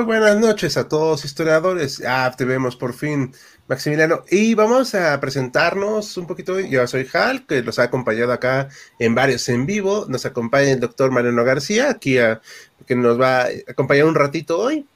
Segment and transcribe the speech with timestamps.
[0.00, 2.02] Muy buenas noches a todos historiadores.
[2.08, 3.34] Ah, te vemos por fin,
[3.68, 4.24] Maximiliano.
[4.30, 6.58] Y vamos a presentarnos un poquito.
[6.58, 10.06] Yo soy Hal, que los ha acompañado acá en varios en vivo.
[10.08, 12.16] Nos acompaña el doctor Mariano García, aquí
[12.86, 14.86] que nos va a acompañar un ratito hoy.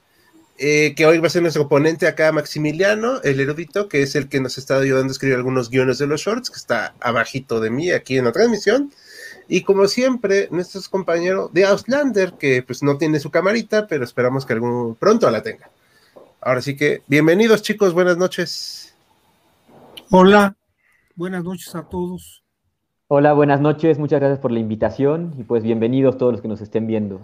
[0.57, 4.27] Eh, que hoy va a ser nuestro ponente acá, Maximiliano, el erudito, que es el
[4.27, 7.69] que nos está ayudando a escribir algunos guiones de los shorts, que está abajito de
[7.69, 8.91] mí aquí en la transmisión.
[9.47, 14.45] Y como siempre, nuestros compañeros de Auslander, que pues no tiene su camarita, pero esperamos
[14.45, 15.69] que algún pronto la tenga.
[16.41, 18.95] Ahora sí que, bienvenidos chicos, buenas noches.
[20.09, 20.55] Hola,
[21.15, 22.43] buenas noches a todos.
[23.07, 26.61] Hola, buenas noches, muchas gracias por la invitación y pues bienvenidos todos los que nos
[26.61, 27.21] estén viendo.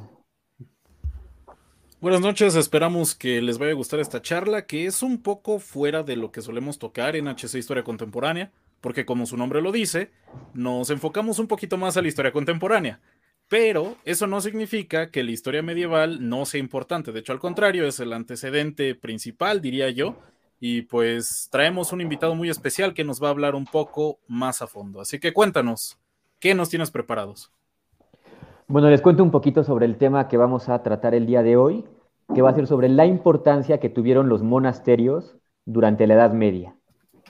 [2.01, 6.03] Buenas noches, esperamos que les vaya a gustar esta charla, que es un poco fuera
[6.03, 8.51] de lo que solemos tocar en HC Historia Contemporánea
[8.81, 10.11] porque como su nombre lo dice,
[10.53, 12.99] nos enfocamos un poquito más a la historia contemporánea.
[13.47, 17.11] Pero eso no significa que la historia medieval no sea importante.
[17.11, 20.15] De hecho, al contrario, es el antecedente principal, diría yo.
[20.59, 24.61] Y pues traemos un invitado muy especial que nos va a hablar un poco más
[24.61, 25.01] a fondo.
[25.01, 25.99] Así que cuéntanos,
[26.39, 27.51] ¿qué nos tienes preparados?
[28.67, 31.57] Bueno, les cuento un poquito sobre el tema que vamos a tratar el día de
[31.57, 31.83] hoy,
[32.33, 35.35] que va a ser sobre la importancia que tuvieron los monasterios
[35.65, 36.75] durante la Edad Media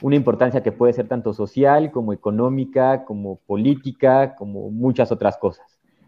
[0.02, 5.64] una importancia que puede ser tanto social como económica, como política, como muchas otras cosas.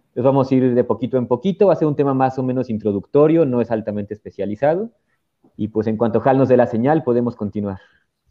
[0.08, 2.42] Entonces vamos a ir de poquito en poquito, va a ser un tema más o
[2.42, 4.90] menos introductorio, no es altamente especializado.
[5.56, 7.78] Y pues en cuanto Hal nos dé la señal, podemos continuar.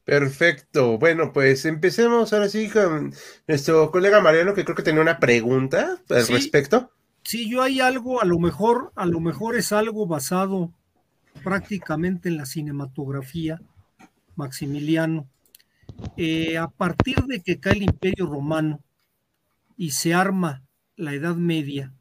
[0.03, 0.97] Perfecto.
[0.97, 3.13] Bueno, pues empecemos ahora sí con
[3.47, 6.91] nuestro colega Mariano, que creo que tenía una pregunta al respecto.
[7.23, 10.71] Sí, yo hay algo, a lo mejor, a lo mejor es algo basado
[11.43, 13.61] prácticamente en la cinematografía,
[14.35, 15.27] Maximiliano.
[16.17, 18.81] Eh, a partir de que cae el Imperio Romano
[19.77, 20.63] y se arma
[20.95, 21.93] la Edad Media,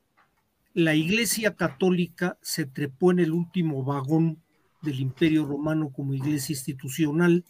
[0.75, 4.43] la Iglesia Católica se trepó en el último vagón
[4.83, 7.45] del Imperio Romano como iglesia institucional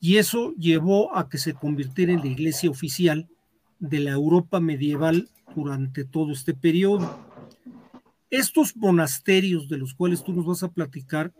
[0.00, 3.28] y eso llevó a que se convirtiera en la iglesia oficial
[3.78, 7.18] de la Europa medieval durante todo este periodo.
[8.30, 11.32] Estos monasterios de los cuales tú nos vas a platicar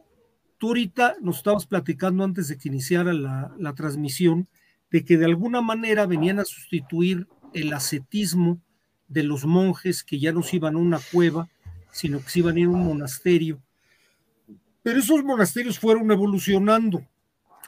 [0.60, 4.46] Tú ahorita nos estabas platicando antes de que iniciara la, transmisión
[4.90, 8.60] de que de alguna manera venían a sustituir el ascetismo
[9.08, 11.48] de los monjes que ya no se iban a una cueva,
[11.92, 13.58] sino que se iban a ir a un monasterio.
[14.82, 17.06] Pero esos monasterios fueron evolucionando,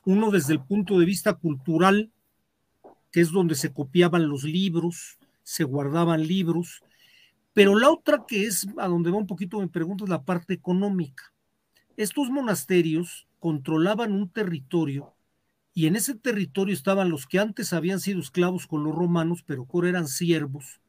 [0.05, 2.11] uno desde el punto de vista cultural,
[3.11, 6.83] que es donde se copiaban los libros, se guardaban libros,
[7.55, 10.53] pero la otra que es a donde va un poquito me pregunto es la parte
[10.53, 11.32] económica.
[11.97, 15.15] Estos monasterios controlaban un territorio
[15.75, 19.67] y en ese territorio estaban los que antes habían sido esclavos con los romanos, pero
[19.73, 20.81] ahora eran siervos.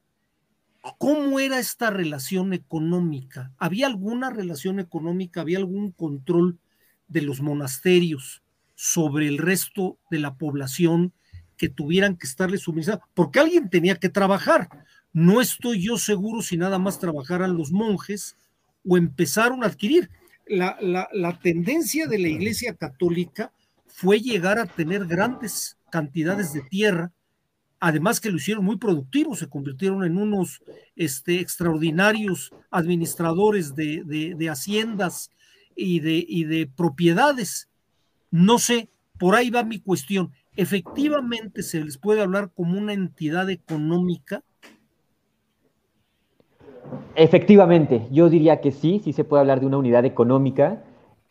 [0.98, 3.52] ¿Cómo era esta relación económica?
[3.58, 5.40] ¿Había alguna relación económica?
[5.40, 6.58] ¿Había algún control
[7.08, 8.42] de los monasterios
[8.74, 11.12] sobre el resto de la población
[11.56, 13.04] que tuvieran que estarle suministrando?
[13.14, 14.68] Porque alguien tenía que trabajar.
[15.12, 18.36] No estoy yo seguro si nada más trabajaran los monjes
[18.86, 20.10] o empezaron a adquirir
[20.46, 23.52] la, tendencia de la Iglesia Católica
[23.86, 27.12] fue llegar a tener grandes cantidades de tierra,
[27.80, 30.62] además que lo hicieron muy productivos, se convirtieron en unos
[30.96, 35.30] este, extraordinarios administradores de, haciendas
[35.76, 37.68] y de, y de propiedades.
[38.30, 38.88] No sé,
[39.18, 40.32] por ahí va mi cuestión.
[40.56, 44.42] ¿Efectivamente se les puede hablar como una entidad económica?
[47.16, 50.82] Efectivamente, yo diría que sí, sí se puede hablar de una unidad económica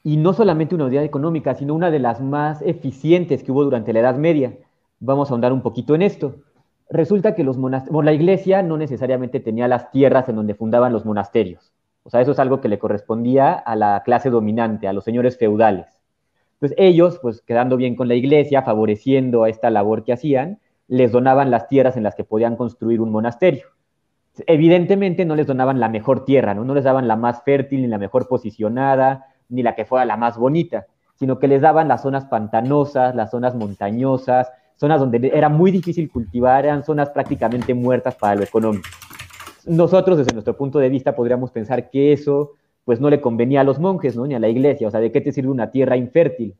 [0.01, 3.91] y no solamente una unidad económica, sino una de las más eficientes que hubo durante
[3.91, 4.53] la Edad Media.
[5.00, 6.35] Vamos a ahondar un poquito en esto.
[6.89, 11.73] Resulta que los la iglesia no necesariamente tenía las tierras en donde fundaban los monasterios.
[12.03, 15.38] O sea, eso es algo que le correspondía a la clase dominante, a los señores
[15.38, 15.88] feudales.
[16.56, 21.11] Entonces ellos, pues quedando bien con la iglesia, favoreciendo a esta labor que hacían, les
[21.11, 23.72] donaban las tierras en las que podían construir un monasterio
[24.47, 26.65] evidentemente no les donaban la mejor tierra, ¿no?
[26.65, 30.18] no les daban la más fértil, ni la mejor posicionada, ni la que fuera la
[30.18, 35.50] más bonita, sino que les daban las zonas pantanosas, las zonas montañosas, zonas donde era
[35.50, 38.89] muy difícil cultivar, eran zonas prácticamente muertas para lo económico.
[39.65, 42.51] nosotros desde nuestro punto de vista podríamos pensar que eso
[42.83, 44.27] pues no le convenía a los monjes, ¿no?
[44.27, 46.56] Ni a la iglesia, o sea, ¿de qué te sirve una tierra infértil?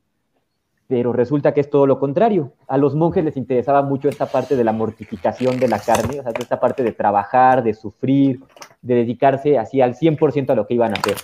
[0.88, 2.54] Pero resulta que es todo lo contrario.
[2.68, 6.24] A los monjes les interesaba mucho esta parte de la mortificación de la carne, o
[6.24, 8.42] sea, esta parte de trabajar, de sufrir,
[8.82, 11.16] de dedicarse así al 100% a lo que iban a hacer.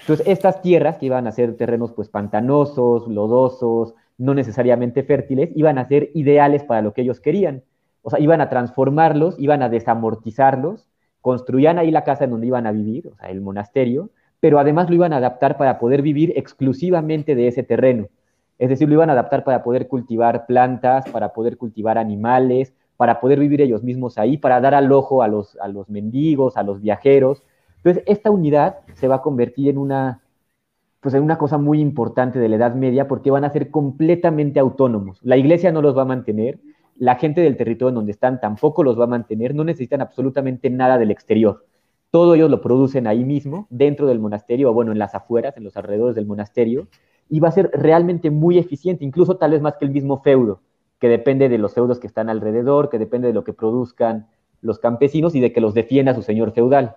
[0.00, 5.78] Entonces, estas tierras que iban a ser terrenos pues pantanosos, lodosos, no necesariamente fértiles, iban
[5.78, 7.62] a ser ideales para lo que ellos querían.
[8.02, 10.88] O sea, iban a transformarlos, iban a desamortizarlos,
[11.20, 14.10] construían ahí la casa en donde iban a vivir, o sea, el monasterio,
[14.40, 18.08] pero además lo iban a adaptar para poder vivir exclusivamente de ese terreno.
[18.58, 23.20] Es decir, lo iban a adaptar para poder cultivar plantas, para poder cultivar animales, para
[23.20, 26.62] poder vivir ellos mismos ahí, para dar al ojo a los, a los mendigos, a
[26.62, 27.42] los viajeros.
[27.76, 30.22] Entonces, esta unidad se va a convertir en una,
[31.00, 34.58] pues en una cosa muy importante de la Edad Media porque van a ser completamente
[34.58, 35.20] autónomos.
[35.22, 36.58] La iglesia no los va a mantener,
[36.96, 40.70] la gente del territorio en donde están tampoco los va a mantener, no necesitan absolutamente
[40.70, 41.66] nada del exterior.
[42.10, 45.64] Todo ellos lo producen ahí mismo, dentro del monasterio, o bueno, en las afueras, en
[45.64, 46.88] los alrededores del monasterio,
[47.28, 50.60] y va a ser realmente muy eficiente, incluso tal vez más que el mismo feudo,
[50.98, 54.28] que depende de los feudos que están alrededor, que depende de lo que produzcan
[54.62, 56.96] los campesinos y de que los defienda su señor feudal.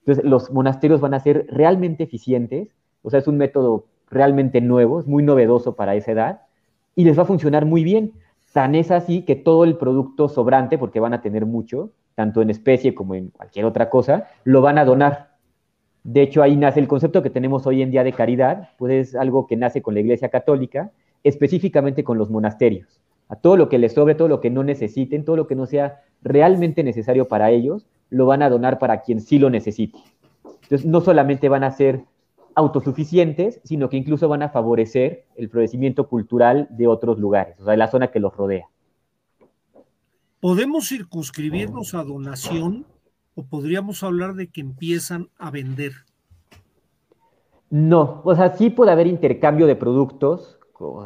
[0.00, 2.68] Entonces, los monasterios van a ser realmente eficientes,
[3.02, 6.40] o sea, es un método realmente nuevo, es muy novedoso para esa edad,
[6.94, 8.12] y les va a funcionar muy bien.
[8.52, 12.48] Tan es así que todo el producto sobrante, porque van a tener mucho, tanto en
[12.48, 15.35] especie como en cualquier otra cosa, lo van a donar.
[16.06, 19.16] De hecho, ahí nace el concepto que tenemos hoy en día de caridad, pues es
[19.16, 20.92] algo que nace con la Iglesia Católica,
[21.24, 23.00] específicamente con los monasterios.
[23.28, 25.66] A todo lo que les sobre, todo lo que no necesiten, todo lo que no
[25.66, 29.98] sea realmente necesario para ellos, lo van a donar para quien sí lo necesite.
[30.62, 32.04] Entonces, no solamente van a ser
[32.54, 37.72] autosuficientes, sino que incluso van a favorecer el florecimiento cultural de otros lugares, o sea,
[37.72, 38.68] de la zona que los rodea.
[40.38, 42.86] ¿Podemos circunscribirnos a donación
[43.36, 45.92] o podríamos hablar de que empiezan a vender?
[47.70, 50.58] No, o sea, sí puede haber intercambio de productos,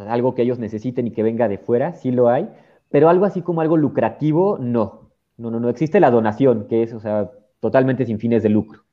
[0.09, 2.49] algo que ellos necesiten y que venga de fuera, sí lo hay,
[2.89, 5.11] pero algo así como algo lucrativo, no.
[5.37, 7.31] No, no, no existe la donación, que es, o sea,
[7.61, 8.85] totalmente sin fines de lucro.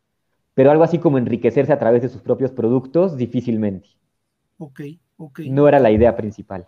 [0.54, 3.90] Pero algo así como enriquecerse a través de sus propios productos, difícilmente.
[4.58, 4.82] Ok,
[5.18, 5.42] ok.
[5.50, 6.66] No era la idea principal.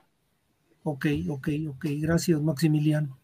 [0.84, 1.86] Ok, ok, ok.
[2.02, 3.18] Gracias, Maximiliano.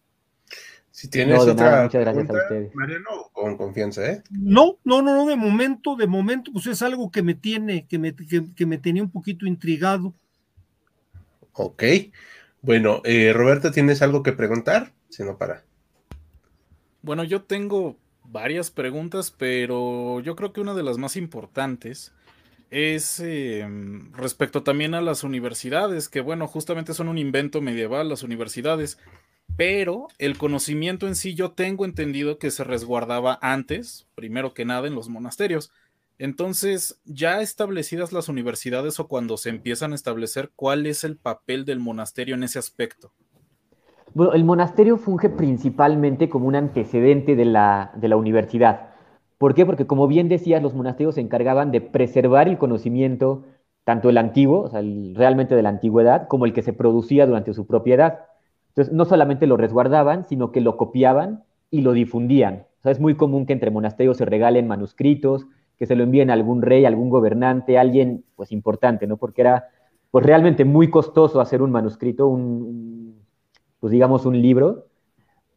[0.90, 2.74] Si tienes otra muchas gracias a ustedes.
[2.74, 4.22] Mariano, con confianza, ¿eh?
[4.30, 7.98] No, no, no, no, de momento, de momento, pues es algo que me tiene, que
[7.98, 10.14] me, que, me tenía un poquito intrigado.
[11.52, 11.84] Ok.
[12.62, 14.92] Bueno, eh, Roberto, ¿tienes algo que preguntar?
[15.08, 15.64] Si no, para.
[17.02, 22.12] Bueno, yo tengo varias preguntas, pero yo creo que una de las más importantes
[22.70, 28.24] es em, respecto también a las universidades, que bueno, justamente son un invento medieval, las
[28.24, 28.98] universidades
[29.56, 34.86] pero el conocimiento en sí yo tengo entendido que se resguardaba antes, primero que nada,
[34.86, 35.70] en los monasterios.
[36.18, 41.64] Entonces, ya establecidas las universidades o cuando se empiezan a establecer, ¿cuál es el papel
[41.64, 43.12] del monasterio en ese aspecto?
[44.14, 48.94] Bueno, el monasterio funge principalmente como un antecedente de la, de la universidad.
[49.36, 49.66] ¿Por qué?
[49.66, 53.44] Porque como bien decías, los monasterios se encargaban de preservar el conocimiento,
[53.84, 54.80] tanto el antiguo, o sea,
[55.14, 58.20] realmente de la antigüedad, como el que se producía durante su propiedad.
[58.76, 62.66] Entonces, no solamente lo resguardaban, sino que lo copiaban y lo difundían.
[62.80, 65.46] O sea, es muy común que entre monasterios se regalen manuscritos,
[65.78, 69.16] que se lo envíen a algún rey, algún gobernante, alguien pues importante, ¿no?
[69.16, 69.68] Porque era
[70.10, 73.18] pues realmente muy costoso hacer un manuscrito, un,
[73.80, 74.88] pues digamos un libro.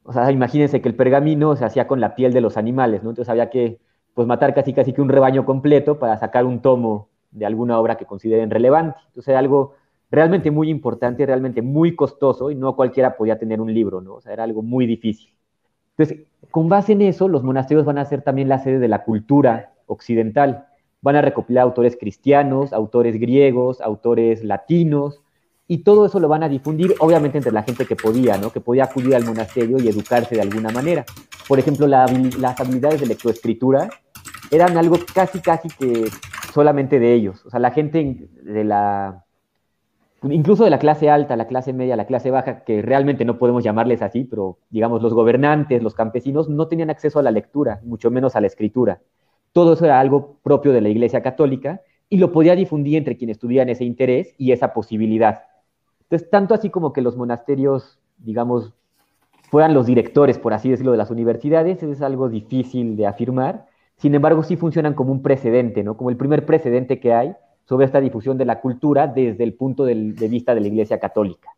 [0.04, 3.10] O sea, imagínense que el pergamino se hacía con la piel de los animales, ¿no?
[3.10, 3.80] Entonces había que
[4.14, 7.98] pues matar casi casi que un rebaño completo para sacar un tomo de alguna obra
[7.98, 8.98] que consideren relevante.
[9.08, 9.74] Entonces era algo
[10.12, 14.16] realmente muy importante, realmente muy costoso y no cualquiera podía tener un libro, ¿no?
[14.16, 15.34] O sea, era algo muy difícil.
[15.98, 19.04] Entonces, con base en eso, los monasterios van a ser también la sede de la
[19.04, 20.68] cultura occidental.
[21.02, 25.22] Van a recopilar autores cristianos, autores griegos, autores latinos,
[25.68, 28.52] y todo eso lo van a difundir, obviamente, entre la gente que podía, ¿no?
[28.52, 31.06] Que podía acudir al monasterio y educarse de alguna manera.
[31.48, 33.88] Por ejemplo, las habilidades de lectoescritura
[34.50, 36.06] eran algo casi, casi que
[36.54, 37.46] solamente de ellos.
[37.46, 39.26] O sea, la gente de la
[40.24, 43.64] incluso de la clase alta, la clase media, la clase baja, que realmente no podemos
[43.64, 48.12] llamarles así, pero digamos los gobernantes, los campesinos, no tenían acceso a la lectura, mucho
[48.12, 49.02] menos a la escritura.
[49.54, 53.40] Todo eso era algo propio de la Iglesia Católica y lo podía difundir entre quienes
[53.40, 55.44] tuvieran ese interés y esa posibilidad.
[56.02, 58.74] Entonces, tanto así como que los monasterios, digamos,
[59.50, 63.68] fueran los directores, por así decirlo, de las universidades, es algo difícil de afirmar.
[63.98, 65.98] Sin embargo, sí funcionan como un precedente, ¿no?
[65.98, 67.36] Como el primer precedente que hay
[67.70, 69.94] sobre esta difusión de la cultura desde el punto de
[70.28, 71.52] vista de la Iglesia Católica.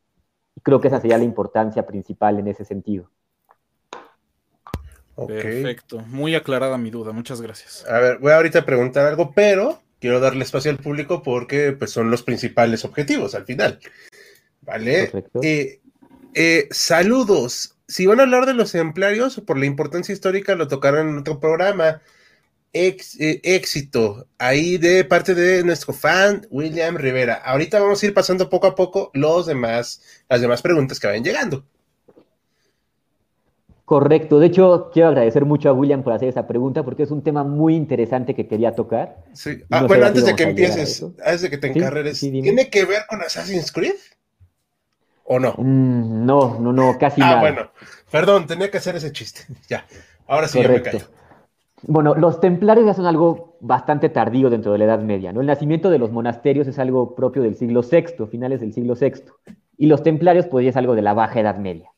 [0.54, 3.10] Y creo que esa sería la importancia principal en ese sentido.
[5.16, 7.86] Perfecto, muy aclarada mi duda, muchas gracias.
[7.88, 11.92] A ver, voy ahorita a preguntar algo, pero quiero darle espacio al público porque pues,
[11.92, 13.80] son los principales objetivos al final.
[14.64, 15.12] ¿Vale?
[15.42, 15.80] Eh,
[16.34, 17.78] eh, saludos.
[17.88, 21.40] Si van a hablar de los templarios, por la importancia histórica, lo tocarán en otro
[21.40, 22.02] programa.
[22.74, 27.34] Eh, éxito ahí de parte de nuestro fan William Rivera.
[27.34, 31.24] Ahorita vamos a ir pasando poco a poco los demás, las demás preguntas que vayan
[31.24, 31.66] llegando.
[33.84, 34.40] Correcto.
[34.40, 37.44] De hecho, quiero agradecer mucho a William por hacer esa pregunta porque es un tema
[37.44, 39.18] muy interesante que quería tocar.
[39.34, 39.62] Sí.
[39.70, 43.22] Ah, bueno, antes de que empieces, antes de que te encarreres, ¿tiene que ver con
[43.22, 43.96] Assassin's Creed?
[45.26, 45.56] ¿O no?
[45.58, 47.38] Mm, no, no, no, casi ah, nada.
[47.38, 47.72] Ah, bueno.
[48.10, 49.42] Perdón, tenía que hacer ese chiste.
[49.68, 49.86] Ya.
[50.26, 51.06] Ahora sí ya me callo.
[51.88, 55.42] Bueno, los templarios ya son algo bastante tardío dentro de la Edad Media, ¿no?
[55.42, 59.24] El nacimiento de los monasterios es algo propio del siglo VI, finales del siglo VI,
[59.78, 61.92] y los templarios pues ya es algo de la Baja Edad Media.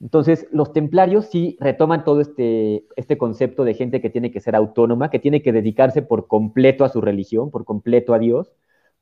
[0.00, 4.54] Entonces, los templarios sí retoman todo este, este concepto de gente que tiene que ser
[4.54, 8.52] autónoma, que tiene que dedicarse por completo a su religión, por completo a Dios,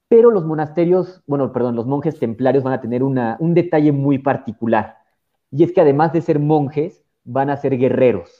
[0.08, 4.18] pero los monasterios, bueno, perdón, los monjes templarios van a tener una, un detalle muy
[4.18, 4.98] particular,
[5.50, 8.39] y es que además de ser monjes, van a ser guerreros.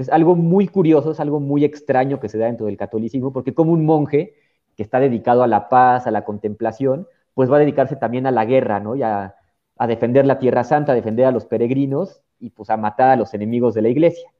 [0.00, 3.54] Es algo muy curioso, es algo muy extraño que se da dentro del catolicismo, porque
[3.54, 4.34] como un monje
[4.76, 8.30] que está dedicado a la paz, a la contemplación, pues va a dedicarse también a
[8.30, 8.96] la guerra, ¿no?
[8.96, 9.34] Y a,
[9.76, 13.16] a defender la Tierra Santa, a defender a los peregrinos y pues a matar a
[13.16, 14.30] los enemigos de la iglesia.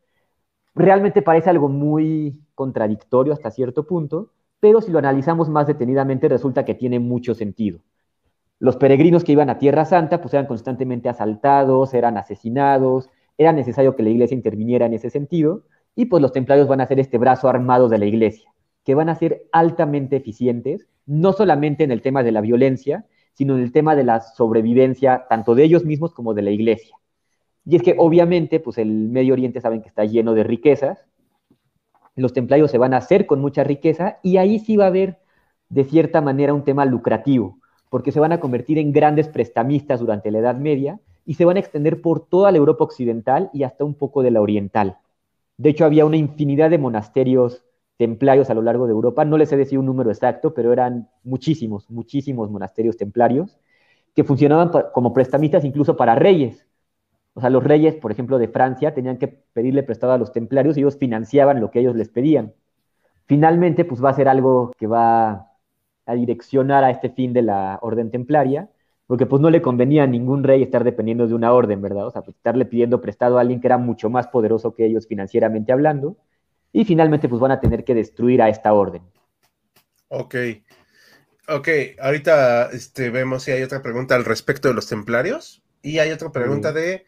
[0.74, 6.64] Realmente parece algo muy contradictorio hasta cierto punto, pero si lo analizamos más detenidamente resulta
[6.64, 7.80] que tiene mucho sentido.
[8.58, 13.08] Los peregrinos que iban a Tierra Santa pues eran constantemente asaltados, eran asesinados,
[13.40, 15.64] era necesario que la iglesia interviniera en ese sentido,
[15.96, 18.52] y pues los templarios van a ser este brazo armado de la iglesia,
[18.84, 23.56] que van a ser altamente eficientes, no solamente en el tema de la violencia, sino
[23.56, 26.94] en el tema de la sobrevivencia tanto de ellos mismos como de la iglesia.
[27.64, 31.06] Y es que obviamente, pues el Medio Oriente saben que está lleno de riquezas,
[32.16, 35.18] los templarios se van a hacer con mucha riqueza y ahí sí va a haber
[35.70, 40.30] de cierta manera un tema lucrativo, porque se van a convertir en grandes prestamistas durante
[40.30, 43.84] la Edad Media y se van a extender por toda la Europa occidental y hasta
[43.84, 44.98] un poco de la oriental.
[45.56, 47.64] De hecho, había una infinidad de monasterios
[47.96, 49.24] templarios a lo largo de Europa.
[49.24, 53.58] No les he decir un número exacto, pero eran muchísimos, muchísimos monasterios templarios
[54.14, 56.66] que funcionaban como prestamistas incluso para reyes.
[57.34, 60.76] O sea, los reyes, por ejemplo, de Francia, tenían que pedirle prestado a los templarios
[60.76, 62.54] y ellos financiaban lo que ellos les pedían.
[63.26, 65.50] Finalmente, pues va a ser algo que va
[66.06, 68.68] a direccionar a este fin de la orden templaria,
[69.10, 72.06] porque pues no le convenía a ningún rey estar dependiendo de una orden, ¿verdad?
[72.06, 75.08] O sea, pues, estarle pidiendo prestado a alguien que era mucho más poderoso que ellos
[75.08, 76.16] financieramente hablando
[76.72, 79.02] y finalmente pues van a tener que destruir a esta orden.
[80.06, 80.36] Ok.
[81.48, 81.68] Ok,
[82.00, 85.60] ahorita este, vemos si hay otra pregunta al respecto de los templarios.
[85.82, 87.04] Y hay otra pregunta de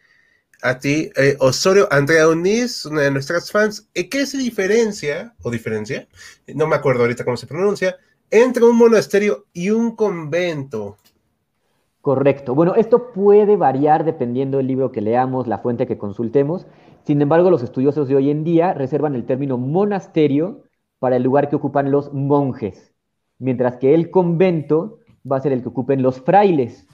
[0.61, 3.89] a ti, eh, Osorio Andrea Uniz, una de nuestras fans.
[3.95, 6.09] ¿Qué se diferencia, o diferencia,
[6.49, 7.97] no me acuerdo ahorita cómo se pronuncia,
[8.29, 10.99] entre un monasterio y un convento?
[12.03, 12.57] Correcto.
[12.57, 16.67] Bueno, esto puede variar dependiendo del libro que leamos, la fuente que consultemos.
[17.05, 20.65] Sin embargo, los estudiosos de hoy en día reservan el término monasterio
[20.99, 22.93] para el lugar que ocupan los monjes,
[23.39, 24.99] mientras que el convento
[25.31, 26.89] va a ser el que ocupen los frailes.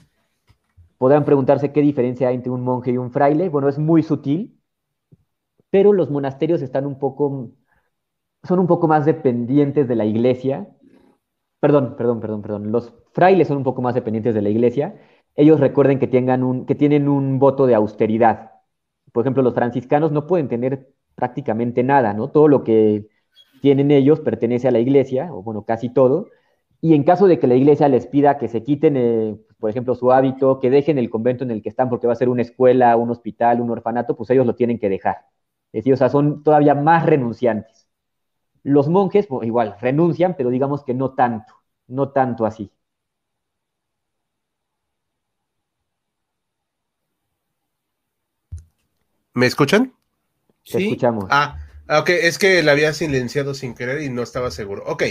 [0.99, 3.49] Podrán preguntarse qué diferencia hay entre un monje y un fraile.
[3.49, 4.59] Bueno, es muy sutil,
[5.71, 7.49] pero los monasterios están un poco,
[8.43, 10.69] son un poco más dependientes de la iglesia.
[11.59, 12.71] Perdón, perdón, perdón, perdón.
[12.71, 14.95] Los frailes son un poco más dependientes de la iglesia.
[15.35, 18.51] Ellos recuerden que, tengan un, que tienen un voto de austeridad
[19.11, 22.29] por ejemplo, los franciscanos no pueden tener prácticamente nada, ¿no?
[22.31, 23.07] Todo lo que
[23.61, 26.27] tienen ellos pertenece a la iglesia, o bueno, casi todo,
[26.81, 29.95] y en caso de que la iglesia les pida que se quiten, eh, por ejemplo,
[29.95, 32.41] su hábito, que dejen el convento en el que están porque va a ser una
[32.41, 35.17] escuela, un hospital, un orfanato, pues ellos lo tienen que dejar.
[35.73, 37.78] Es decir, o sea, son todavía más renunciantes.
[38.63, 41.53] Los monjes, igual, renuncian, pero digamos que no tanto,
[41.87, 42.71] no tanto así.
[49.33, 49.93] ¿Me escuchan?
[50.63, 50.83] Sí.
[50.83, 51.25] escuchamos.
[51.29, 54.83] Ah, ok, es que la había silenciado sin querer y no estaba seguro.
[54.85, 55.03] Ok.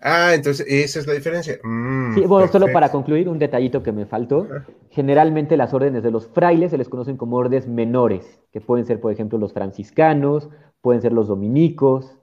[0.00, 1.58] Ah, entonces esa es la diferencia.
[1.62, 4.46] Mm, sí, bueno, solo para concluir, un detallito que me faltó.
[4.52, 4.64] Ah.
[4.90, 9.00] Generalmente las órdenes de los frailes se les conocen como órdenes menores, que pueden ser,
[9.00, 12.18] por ejemplo, los franciscanos, pueden ser los dominicos,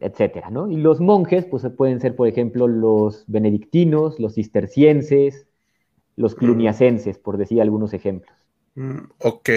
[0.00, 0.70] etcétera, ¿no?
[0.70, 5.46] Y los monjes, pues pueden ser, por ejemplo, los benedictinos, los cistercienses,
[6.16, 6.38] los mm.
[6.38, 8.34] cluniacenses, por decir algunos ejemplos.
[8.74, 9.50] Mm, ok,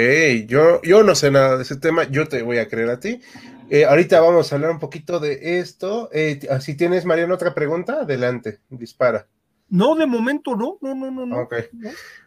[0.47, 3.21] yo, yo no sé nada de ese tema, yo te voy a creer a ti.
[3.69, 6.09] Eh, ahorita vamos a hablar un poquito de esto.
[6.11, 9.27] Eh, ah, si tienes, Mariano, otra pregunta, adelante, dispara.
[9.69, 11.25] No, de momento no, no, no, no.
[11.25, 11.47] no.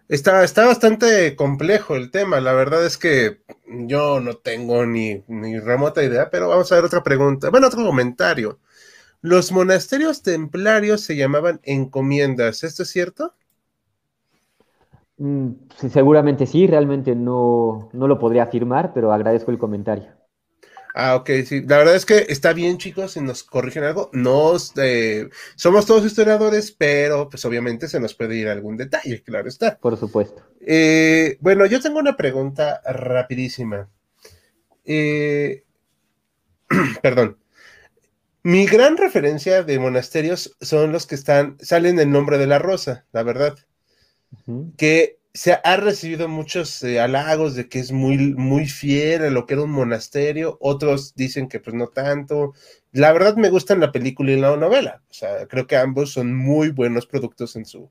[0.08, 2.40] Está, está bastante complejo el tema.
[2.40, 6.84] La verdad es que yo no tengo ni, ni remota idea, pero vamos a ver
[6.84, 7.50] otra pregunta.
[7.50, 8.58] Bueno, otro comentario.
[9.22, 12.64] Los monasterios templarios se llamaban encomiendas.
[12.64, 13.34] ¿Esto es cierto?
[15.16, 15.52] Mm,
[15.90, 20.08] seguramente sí, realmente no, no lo podría afirmar, pero agradezco el comentario.
[20.96, 21.60] Ah, ok, sí.
[21.62, 24.10] La verdad es que está bien, chicos, si nos corrigen algo.
[24.12, 29.48] Nos, eh, somos todos historiadores, pero pues obviamente se nos puede ir algún detalle, claro
[29.48, 29.76] está.
[29.76, 30.40] Por supuesto.
[30.60, 33.88] Eh, bueno, yo tengo una pregunta rapidísima.
[34.84, 35.64] Eh,
[37.02, 37.38] perdón.
[38.44, 43.04] Mi gran referencia de monasterios son los que están, salen en nombre de la rosa,
[43.10, 43.56] la verdad.
[44.76, 49.46] Que se ha recibido muchos eh, halagos de que es muy, muy fiel a lo
[49.46, 52.52] que era un monasterio, otros dicen que pues no tanto.
[52.92, 56.34] La verdad me gustan la película y la novela, o sea, creo que ambos son
[56.34, 57.90] muy buenos productos en su...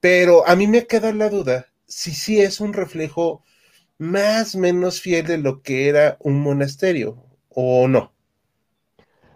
[0.00, 3.42] Pero a mí me queda la duda si sí es un reflejo
[3.98, 8.12] más o menos fiel de lo que era un monasterio o no.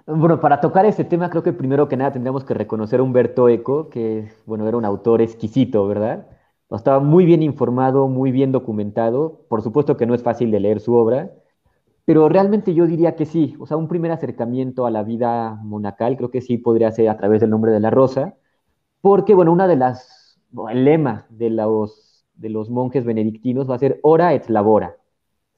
[0.06, 3.48] Bueno, para tocar este tema, creo que primero que nada tendríamos que reconocer a Humberto
[3.48, 6.26] Eco, que, bueno, era un autor exquisito, ¿verdad?
[6.70, 9.44] Estaba muy bien informado, muy bien documentado.
[9.48, 11.30] Por supuesto que no es fácil de leer su obra,
[12.04, 13.56] pero realmente yo diría que sí.
[13.60, 17.16] O sea, un primer acercamiento a la vida monacal creo que sí podría ser a
[17.16, 18.36] través del nombre de la rosa,
[19.00, 23.78] porque, bueno, una de las, el lema de los, de los monjes benedictinos va a
[23.78, 24.96] ser ora et labora.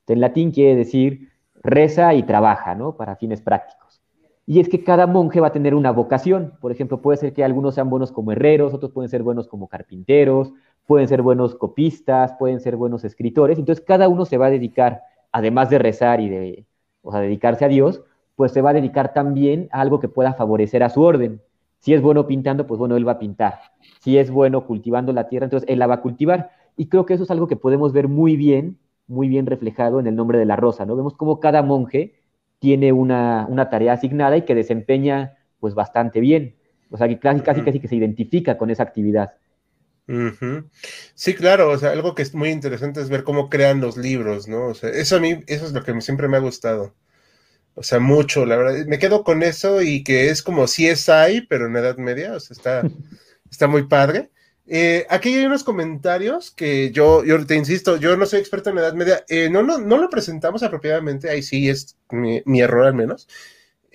[0.06, 1.30] En latín quiere decir
[1.62, 2.96] reza y trabaja, ¿no?
[2.96, 4.02] Para fines prácticos.
[4.46, 6.54] Y es que cada monje va a tener una vocación.
[6.60, 9.68] Por ejemplo, puede ser que algunos sean buenos como herreros, otros pueden ser buenos como
[9.68, 10.52] carpinteros,
[10.86, 15.02] pueden ser buenos copistas, pueden ser buenos escritores, entonces cada uno se va a dedicar,
[15.30, 16.66] además de rezar y de,
[17.02, 18.02] o sea, dedicarse a Dios,
[18.36, 21.40] pues se va a dedicar también a algo que pueda favorecer a su orden.
[21.78, 23.60] Si es bueno pintando, pues bueno, él va a pintar.
[24.00, 26.50] Si es bueno cultivando la tierra, entonces él la va a cultivar.
[26.76, 30.06] Y creo que eso es algo que podemos ver muy bien, muy bien reflejado en
[30.06, 30.96] el nombre de la rosa, ¿no?
[30.96, 32.14] Vemos cómo cada monje
[32.60, 36.54] tiene una, una tarea asignada y que desempeña pues bastante bien.
[36.90, 39.32] O sea, que casi, casi, casi que se identifica con esa actividad.
[41.14, 44.48] Sí, claro, o sea, algo que es muy interesante es ver cómo crean los libros,
[44.48, 44.66] ¿no?
[44.66, 46.94] O sea, eso a mí, eso es lo que siempre me ha gustado.
[47.74, 48.86] O sea, mucho, la verdad.
[48.86, 52.54] Me quedo con eso y que es como CSI, pero en Edad Media, o sea,
[52.54, 52.82] está,
[53.50, 54.30] está muy padre.
[54.66, 58.78] Eh, aquí hay unos comentarios que yo, yo te insisto, yo no soy experto en
[58.78, 62.94] Edad Media, eh, no, no, no lo presentamos apropiadamente, ahí sí es mi, error al
[62.94, 63.28] menos.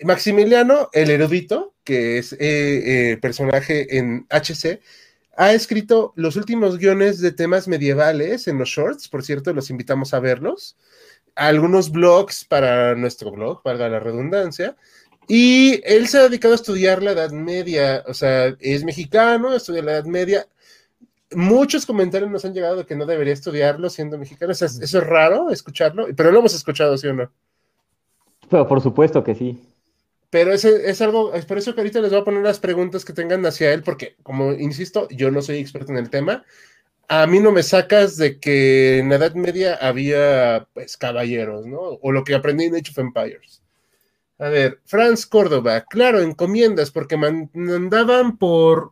[0.04, 4.82] Maximiliano, el erudito, que es eh, personaje en HC,
[5.38, 10.16] ha escrito los últimos guiones de temas medievales en los shorts, por cierto, los invitamos
[10.16, 10.76] a verlos.
[11.36, 14.76] Algunos blogs para nuestro blog, valga la redundancia.
[15.28, 19.84] Y él se ha dedicado a estudiar la Edad Media, o sea, es mexicano, estudia
[19.84, 20.48] la Edad Media.
[21.32, 24.54] Muchos comentarios nos han llegado de que no debería estudiarlo siendo mexicano.
[24.54, 27.32] eso es raro escucharlo, pero lo hemos escuchado, ¿sí o no?
[28.50, 29.62] Pero por supuesto que sí.
[30.30, 33.06] Pero ese es algo, es por eso que ahorita les voy a poner las preguntas
[33.06, 36.44] que tengan hacia él, porque como insisto, yo no soy experto en el tema.
[37.08, 41.80] A mí no me sacas de que en la Edad Media había pues caballeros, ¿no?
[41.80, 43.62] O lo que aprendí en Age of Empires.
[44.40, 48.92] A ver, Franz Córdoba, claro, encomiendas, porque mandaban por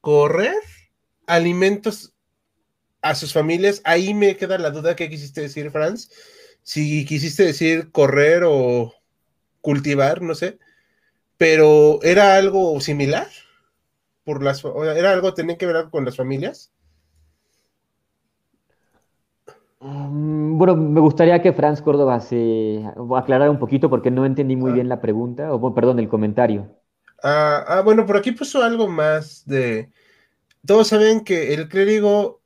[0.00, 0.54] correr
[1.26, 2.12] alimentos
[3.00, 3.80] a sus familias.
[3.84, 6.10] Ahí me queda la duda ¿qué quisiste decir, Franz.
[6.62, 8.94] Si quisiste decir correr o
[9.62, 10.58] cultivar, no sé,
[11.38, 13.28] pero era algo similar
[14.24, 16.72] por las era algo tenía que ver con las familias.
[19.80, 22.84] Mm, bueno, me gustaría que Franz Córdoba se
[23.16, 24.74] aclarara un poquito porque no entendí muy ah.
[24.74, 26.68] bien la pregunta, o perdón, el comentario.
[27.22, 29.90] Ah, ah, bueno, por aquí puso algo más de.
[30.64, 32.40] Todos saben que el clérigo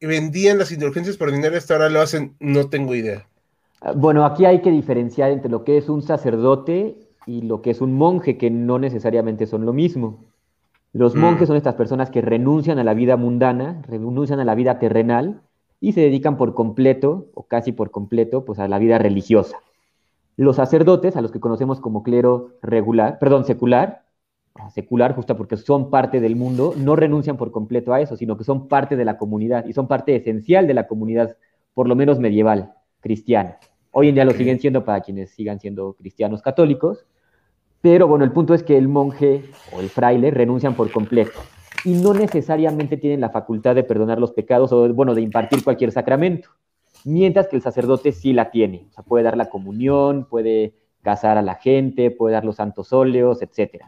[0.00, 3.27] vendían las indulgencias por dinero, hasta ahora lo hacen, no tengo idea.
[3.80, 7.70] Ah, bueno, aquí hay que diferenciar entre lo que es un sacerdote y lo que
[7.70, 10.24] es un monje, que no necesariamente son lo mismo.
[10.92, 11.20] Los mm.
[11.20, 15.42] monjes son estas personas que renuncian a la vida mundana, renuncian a la vida terrenal
[15.80, 19.58] y se dedican por completo, o casi por completo, pues a la vida religiosa.
[20.36, 24.04] Los sacerdotes, a los que conocemos como clero regular, perdón, secular,
[24.54, 28.36] ah, secular justo porque son parte del mundo, no renuncian por completo a eso, sino
[28.36, 31.36] que son parte de la comunidad y son parte esencial de la comunidad,
[31.74, 33.58] por lo menos medieval, cristiana.
[33.90, 37.06] Hoy en día lo siguen siendo para quienes sigan siendo cristianos católicos,
[37.80, 41.40] pero bueno, el punto es que el monje o el fraile renuncian por completo
[41.84, 45.92] y no necesariamente tienen la facultad de perdonar los pecados o, bueno, de impartir cualquier
[45.92, 46.50] sacramento,
[47.04, 51.38] mientras que el sacerdote sí la tiene, o sea, puede dar la comunión, puede casar
[51.38, 53.84] a la gente, puede dar los santos óleos, etc.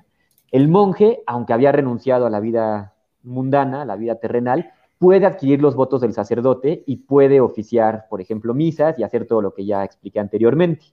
[0.51, 5.63] El monje, aunque había renunciado a la vida mundana, a la vida terrenal, puede adquirir
[5.63, 9.65] los votos del sacerdote y puede oficiar, por ejemplo, misas y hacer todo lo que
[9.65, 10.85] ya expliqué anteriormente.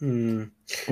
[0.00, 0.42] Mm,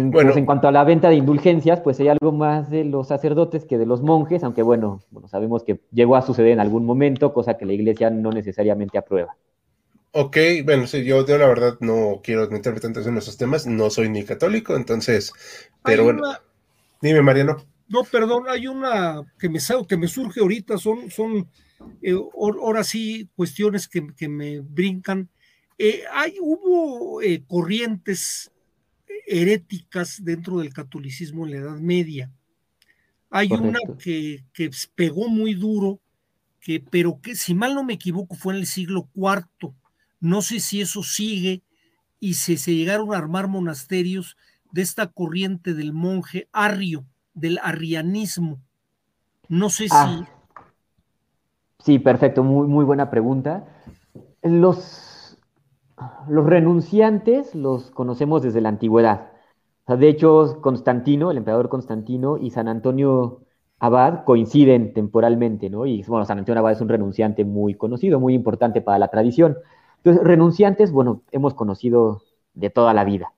[0.06, 0.32] bueno.
[0.34, 3.76] en cuanto a la venta de indulgencias, pues hay algo más de los sacerdotes que
[3.76, 7.58] de los monjes, aunque bueno, bueno, sabemos que llegó a suceder en algún momento, cosa
[7.58, 9.36] que la iglesia no necesariamente aprueba.
[10.12, 14.08] Ok, bueno, sí, yo, la verdad no quiero meterme tanto en esos temas, no soy
[14.08, 15.30] ni católico, entonces,
[15.84, 16.22] pero bueno,
[17.02, 17.58] dime Mariano.
[17.88, 21.46] No, perdón, hay una que me, que me surge ahorita, son, son
[22.02, 25.28] eh, ahora sí cuestiones que, me brincan.
[25.78, 28.50] Eh, hay, hubo eh, corrientes
[29.26, 32.30] heréticas dentro del catolicismo en la Edad Media.
[33.30, 36.00] Hay una que, que, pegó muy duro,
[36.60, 39.74] que, pero que si mal no me equivoco fue en el siglo IV.
[40.20, 41.62] No sé si eso sigue
[42.20, 44.36] y si se llegaron a armar monasterios
[44.72, 48.60] de esta corriente del monje arrio, del arrianismo.
[49.48, 50.24] No sé ah.
[50.26, 50.35] si...
[51.86, 53.64] Sí, perfecto, muy, muy buena pregunta.
[54.42, 55.06] Los
[56.28, 59.30] los renunciantes los conocemos desde la antigüedad.
[59.86, 63.42] de hecho, Constantino, el emperador Constantino y San Antonio
[63.78, 65.86] Abad coinciden temporalmente, ¿no?
[65.86, 69.56] Y bueno, San Antonio Abad es un renunciante muy conocido, muy importante para la tradición.
[69.98, 72.20] Entonces, renunciantes, bueno, hemos conocido
[72.54, 73.32] de toda la vida.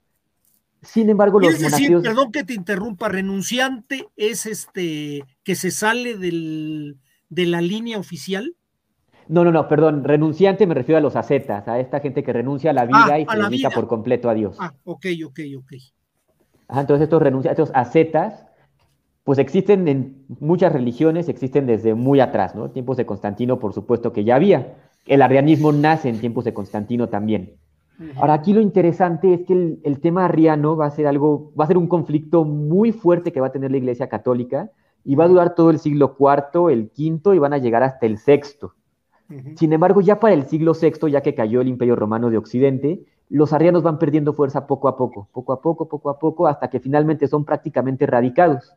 [0.81, 6.17] Sin embargo, los decir, perdón que te interrumpa, renunciante es este que se sale
[7.29, 8.55] de la línea oficial.
[9.29, 12.71] No, no, no, perdón, renunciante me refiero a los ascetas, a esta gente que renuncia
[12.71, 14.57] a la vida ah, y se dedica por completo a Dios.
[14.59, 15.73] Ah, ok, ok, ok.
[16.71, 18.47] entonces estos renunciantes, estos ascetas,
[19.25, 22.71] pues existen en muchas religiones, existen desde muy atrás, ¿no?
[22.71, 24.77] Tiempos de Constantino, por supuesto que ya había.
[25.05, 27.57] El arrianismo nace en tiempos de Constantino también.
[28.17, 31.65] Ahora, aquí lo interesante es que el, el, tema arriano va a ser algo, va
[31.65, 34.71] a ser un conflicto muy fuerte que va a tener la Iglesia Católica
[35.05, 38.07] y va a durar todo el siglo IV, el V y van a llegar hasta
[38.07, 38.75] el sexto.
[39.57, 43.05] Sin embargo, ya para el siglo VI, ya que cayó el Imperio Romano de Occidente,
[43.29, 46.71] los arrianos van perdiendo fuerza poco a poco, poco a poco, poco a poco, hasta
[46.71, 48.73] que finalmente son prácticamente erradicados.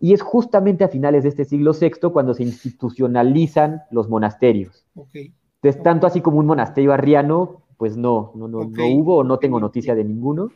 [0.00, 4.84] Y es justamente a finales de este siglo VI cuando se institucionalizan los monasterios.
[4.96, 9.38] Entonces, tanto así como un monasterio arriano, pues no, no, no, no hubo o no
[9.38, 10.50] tengo noticia de ninguno,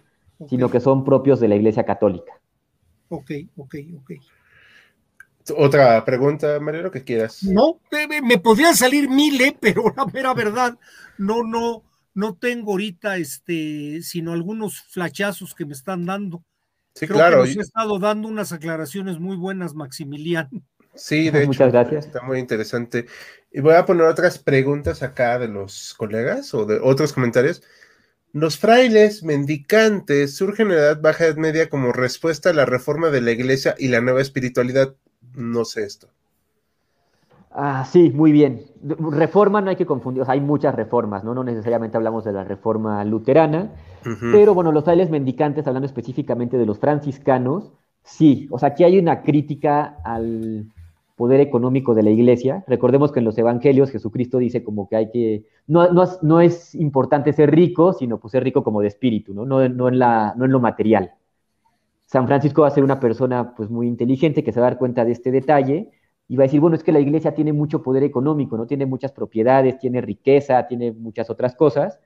[0.49, 2.41] sino que son propios de la Iglesia Católica.
[3.09, 4.11] Ok, ok, ok.
[5.57, 7.43] Otra pregunta, Mariano, que quieras.
[7.45, 7.81] No,
[8.23, 9.59] me podrían salir miles, ¿eh?
[9.61, 10.79] pero la mera verdad,
[11.19, 11.83] no, no,
[12.15, 16.43] no tengo ahorita este, sino algunos flachazos que me están dando.
[16.95, 17.43] Sí, claro.
[17.43, 20.63] Que nos he estado dando unas aclaraciones muy buenas, Maximiliano.
[20.95, 21.49] Sí, de hecho.
[21.49, 22.07] Muchas gracias.
[22.07, 23.07] Está muy interesante.
[23.53, 27.63] Y voy a poner otras preguntas acá de los colegas o de otros comentarios.
[28.33, 33.11] Los frailes mendicantes surgen en la Edad Baja Edad Media como respuesta a la reforma
[33.11, 34.95] de la Iglesia y la nueva espiritualidad
[35.37, 36.09] no sé esto.
[37.59, 38.67] Ah, sí, muy bien.
[38.83, 41.35] Reforma no hay que confundir, hay muchas reformas, ¿no?
[41.35, 43.71] No necesariamente hablamos de la reforma luterana,
[44.31, 47.73] pero bueno, los frailes mendicantes, hablando específicamente de los franciscanos,
[48.03, 50.67] sí, o sea, aquí hay una crítica al
[51.17, 52.63] poder económico de la iglesia.
[52.69, 55.89] Recordemos que en los evangelios Jesucristo dice como que hay que, no,
[56.23, 59.47] no, es, importante ser rico, sino pues ser rico como de espíritu, ¿no?
[59.47, 61.15] No, no, en, la, no en lo material.
[62.17, 64.79] San Francisco va a ser una persona pues muy inteligente que se va a dar
[64.79, 65.91] cuenta de este detalle
[66.27, 68.67] y va a decir, bueno, es que la iglesia tiene mucho poder económico, ¿no?
[68.67, 72.01] Tiene muchas propiedades, tiene riqueza, tiene muchas otras cosas,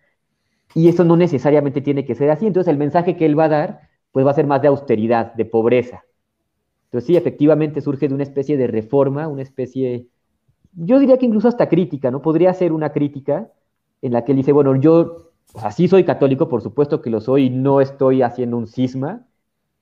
[0.75, 2.45] y eso no necesariamente tiene que ser así.
[2.45, 5.33] Entonces el mensaje que él va a dar, pues va a ser más de austeridad,
[5.35, 6.03] de pobreza.
[6.87, 10.09] Entonces sí, efectivamente surge de una especie de reforma, una especie,
[10.73, 12.21] yo diría que incluso hasta crítica, ¿no?
[12.21, 13.53] Podría ser una crítica
[14.03, 17.49] en la que él dice, bueno, yo así soy católico, por supuesto que lo soy,
[17.49, 19.29] no estoy haciendo un cisma,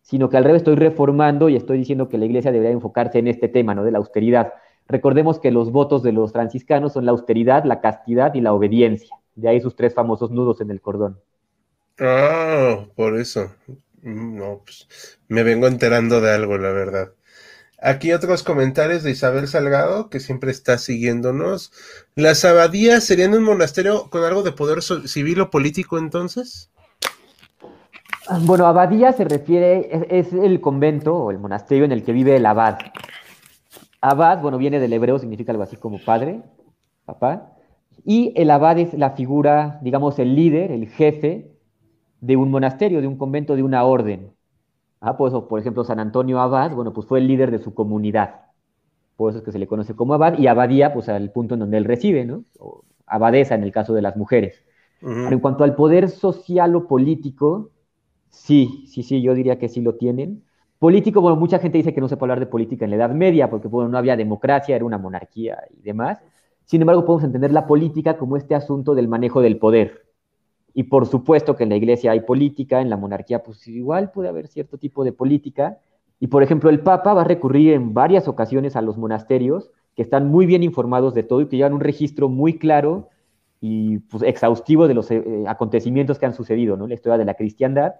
[0.08, 3.28] sino que al revés estoy reformando y estoy diciendo que la iglesia debería enfocarse en
[3.28, 3.84] este tema, ¿no?
[3.84, 4.54] De la austeridad.
[4.88, 9.14] Recordemos que los votos de los franciscanos son la austeridad, la castidad y la obediencia.
[9.34, 11.20] De ahí sus tres famosos nudos en el cordón.
[11.98, 13.52] Ah, por eso.
[14.00, 14.88] Mm, no, pues
[15.28, 17.12] me vengo enterando de algo, la verdad.
[17.78, 21.70] Aquí otros comentarios de Isabel Salgado, que siempre está siguiéndonos.
[22.14, 26.70] ¿Las abadías serían un monasterio con algo de poder civil o político entonces?
[28.42, 32.44] Bueno, abadía se refiere, es, el convento o el monasterio en el que vive el
[32.44, 32.78] abad.
[34.00, 36.42] Abad, bueno, viene del hebreo, significa algo así como padre,
[37.04, 37.52] papá.
[38.04, 41.52] Y el abad es la figura, digamos, el líder, el jefe
[42.20, 44.30] de un monasterio, de un convento, de una orden.
[45.00, 48.42] Ah, pues, por ejemplo, San Antonio Abad, bueno, pues fue el líder de su comunidad.
[49.16, 50.38] Por eso es que se le conoce como abad.
[50.38, 52.44] Y abadía, pues al punto en donde él reside, ¿no?
[52.58, 54.64] O abadesa en el caso de las mujeres.
[55.00, 57.70] en cuanto al poder social o político,
[58.30, 60.44] Sí, sí, sí, yo diría que sí lo tienen.
[60.78, 63.10] Político, bueno, mucha gente dice que no se puede hablar de política en la Edad
[63.10, 66.20] Media porque no había democracia, era una monarquía y demás.
[66.64, 70.04] Sin embargo, podemos entender la política como este asunto del manejo del poder.
[70.74, 74.28] Y por supuesto que en la iglesia hay política, en la monarquía pues igual puede
[74.28, 75.78] haber cierto tipo de política.
[76.20, 80.02] Y por ejemplo, el Papa va a recurrir en varias ocasiones a los monasterios que
[80.02, 83.08] están muy bien informados de todo y que llevan un registro muy claro
[83.60, 86.86] y pues, exhaustivo de los eh, acontecimientos que han sucedido, ¿no?
[86.86, 87.94] La historia de la cristiandad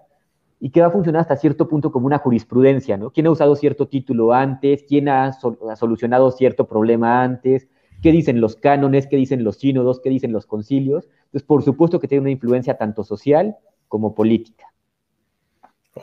[0.59, 3.11] y que va a funcionar hasta cierto punto como una jurisprudencia, ¿no?
[3.11, 4.83] ¿Quién ha usado cierto título antes?
[4.87, 7.67] ¿Quién ha, solucionado cierto problema antes?
[8.01, 9.07] ¿Qué dicen los cánones?
[9.07, 10.01] ¿Qué dicen los sínodos?
[10.01, 11.07] ¿Qué dicen los concilios?
[11.25, 13.55] Entonces, por supuesto que tiene una influencia tanto social
[13.87, 14.65] como política.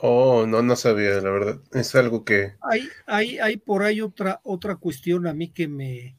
[0.03, 1.61] Oh, no, no sabía, la verdad.
[1.73, 2.55] Es algo que...
[2.61, 6.19] Hay, hay, hay por ahí otra, otra cuestión a mí que me,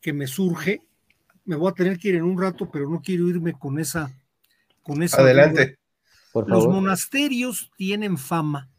[0.00, 0.82] que me surge.
[1.44, 4.12] Me voy a tener que ir en un rato, pero no quiero irme con esa...
[4.82, 5.78] Con esa Adelante.
[6.34, 8.70] Los monasterios tienen fama.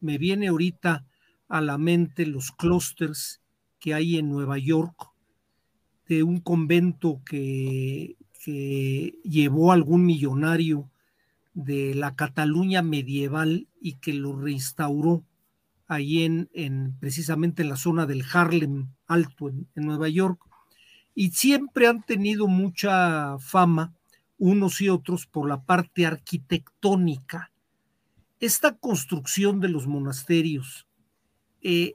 [0.00, 1.06] Me viene ahorita
[1.48, 3.40] a la mente los clústeres
[3.78, 5.10] que hay en Nueva York,
[6.08, 10.90] de un convento que, que llevó algún millonario
[11.54, 15.24] de la Cataluña medieval y que lo restauró
[15.88, 20.40] ahí en, en precisamente en la zona del Harlem Alto en Nueva York.
[21.14, 23.95] Y siempre han tenido mucha fama
[24.38, 27.52] unos y otros por la parte arquitectónica.
[28.40, 30.86] Esta construcción de los monasterios
[31.62, 31.94] eh,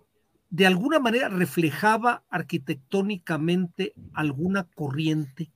[0.50, 5.50] de alguna manera reflejaba arquitectónicamente alguna corriente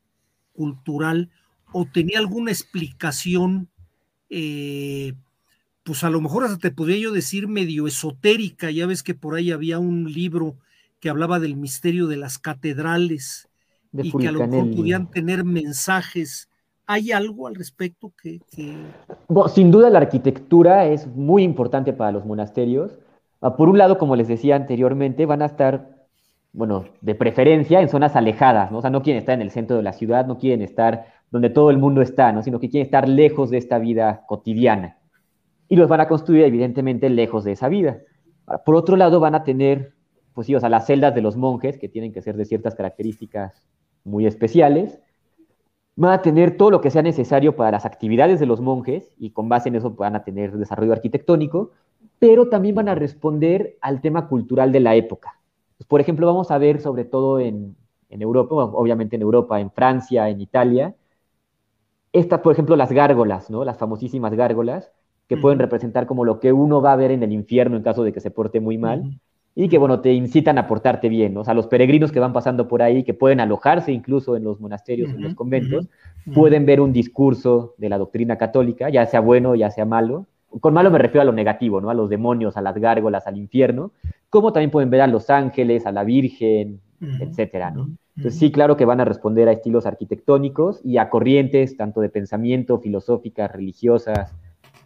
[0.54, 1.30] cultural
[1.74, 3.68] o tenía alguna explicación,
[4.30, 5.14] eh,
[5.84, 9.36] pues a lo mejor hasta te podría yo decir medio esotérica, ya ves que por
[9.36, 10.58] ahí había un libro
[11.02, 13.50] que hablaba del misterio de las catedrales
[13.92, 16.50] y que a lo mejor podían tener mensajes
[16.88, 23.00] ¿Hay algo al respecto que, sin duda la arquitectura es muy importante para los monasterios.
[23.42, 25.96] Ah, por un lado, como les decía anteriormente, van a estar,
[26.54, 28.80] bueno, de preferencia en zonas alejadas, ¿no?
[28.80, 31.50] O sea, no quieren estar en el centro de la ciudad, no quieren estar donde
[31.50, 32.44] todo el mundo está, ¿no?
[32.44, 34.98] Sino que quieren estar lejos de esta vida cotidiana.
[35.68, 37.98] Y los van a construir, evidentemente, lejos de esa vida.
[38.64, 39.94] Por otro lado, van a tener,
[40.34, 42.76] pues sí, o sea, las celdas de los monjes, que tienen que ser de ciertas
[42.76, 43.66] características
[44.04, 45.00] muy especiales
[45.96, 49.32] van a tener todo lo que sea necesario para las actividades de los monjes y
[49.32, 51.72] con base en eso van a tener desarrollo arquitectónico,
[52.20, 55.40] pero también van a responder al tema cultural de la época.
[55.78, 57.76] Pues, por ejemplo, vamos a ver sobre todo en,
[58.10, 60.96] Europa, obviamente en Europa, en Francia, en Italia,
[62.14, 63.66] estas, por ejemplo, las gárgolas, ¿no?
[63.66, 64.92] Las famosísimas gárgolas,
[65.28, 68.04] que pueden representar como lo que uno va a ver en el infierno en caso
[68.04, 69.20] de que se porte muy mal
[69.58, 72.68] y que, bueno, te incitan a portarte bien, O sea, los peregrinos que van pasando
[72.68, 75.88] por ahí, que pueden alojarse incluso en los monasterios, en los conventos,
[76.34, 80.28] pueden ver un discurso de la doctrina católica, ya sea bueno, ya sea malo.
[80.60, 81.90] Con malo me refiero a lo negativo, ¿no?
[81.90, 83.92] A los demonios, a las gárgolas, al infierno,
[84.30, 87.90] como también pueden ver a los ángeles, a la Virgen, etcétera, ¿no?
[88.18, 92.10] Entonces sí, claro que van a responder a estilos arquitectónicos y a corrientes tanto de
[92.10, 94.34] pensamiento, filosóficas, religiosas,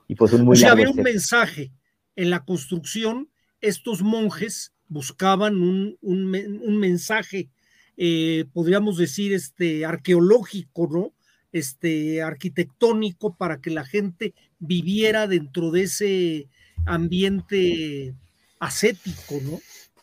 [0.07, 0.53] y pues un muy...
[0.53, 1.71] O sea, había un mensaje
[2.15, 3.28] en la construcción
[3.61, 7.49] estos monjes buscaban un, mensaje,
[7.97, 11.13] eh, podríamos decir, este, arqueológico, ¿no?
[11.51, 16.47] Este, arquitectónico para que la gente viviera dentro de ese
[16.85, 18.13] ambiente
[18.59, 19.59] ascético, ¿no?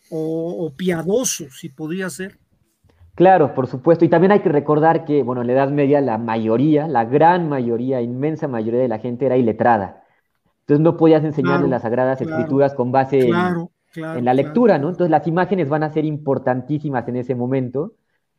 [0.09, 2.39] O, piadoso, si podría ser.
[3.17, 4.05] Claro, por supuesto.
[4.05, 7.49] Y también hay que recordar que, bueno, en la Edad Media la mayoría, la gran
[7.49, 10.05] mayoría, inmensa mayoría de la gente era iletrada.
[10.67, 14.89] Entonces no podías enseñarle las sagradas escrituras con base en, la lectura, ¿no?
[14.89, 17.93] Entonces las imágenes van a ser importantísimas en ese momento.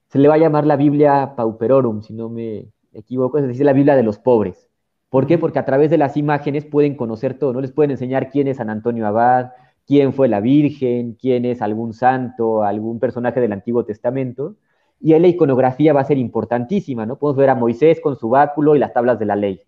[0.10, 3.72] Se le va a llamar la Biblia Pauperorum, si no me equivoco, es decir, la
[3.72, 4.70] Biblia de los pobres.
[5.10, 5.38] ¿Por qué?
[5.38, 7.62] Porque a través de las imágenes pueden conocer todo, ¿no?
[7.62, 9.52] Les pueden enseñar quién es San Antonio Abad,
[9.86, 14.58] quién fue la Virgen, quién es algún santo, algún personaje del Antiguo Testamento.
[15.00, 17.18] Y ahí la iconografía va a ser importantísima, ¿no?
[17.18, 19.62] Podemos ver a Moisés con su báculo y las tablas de la ley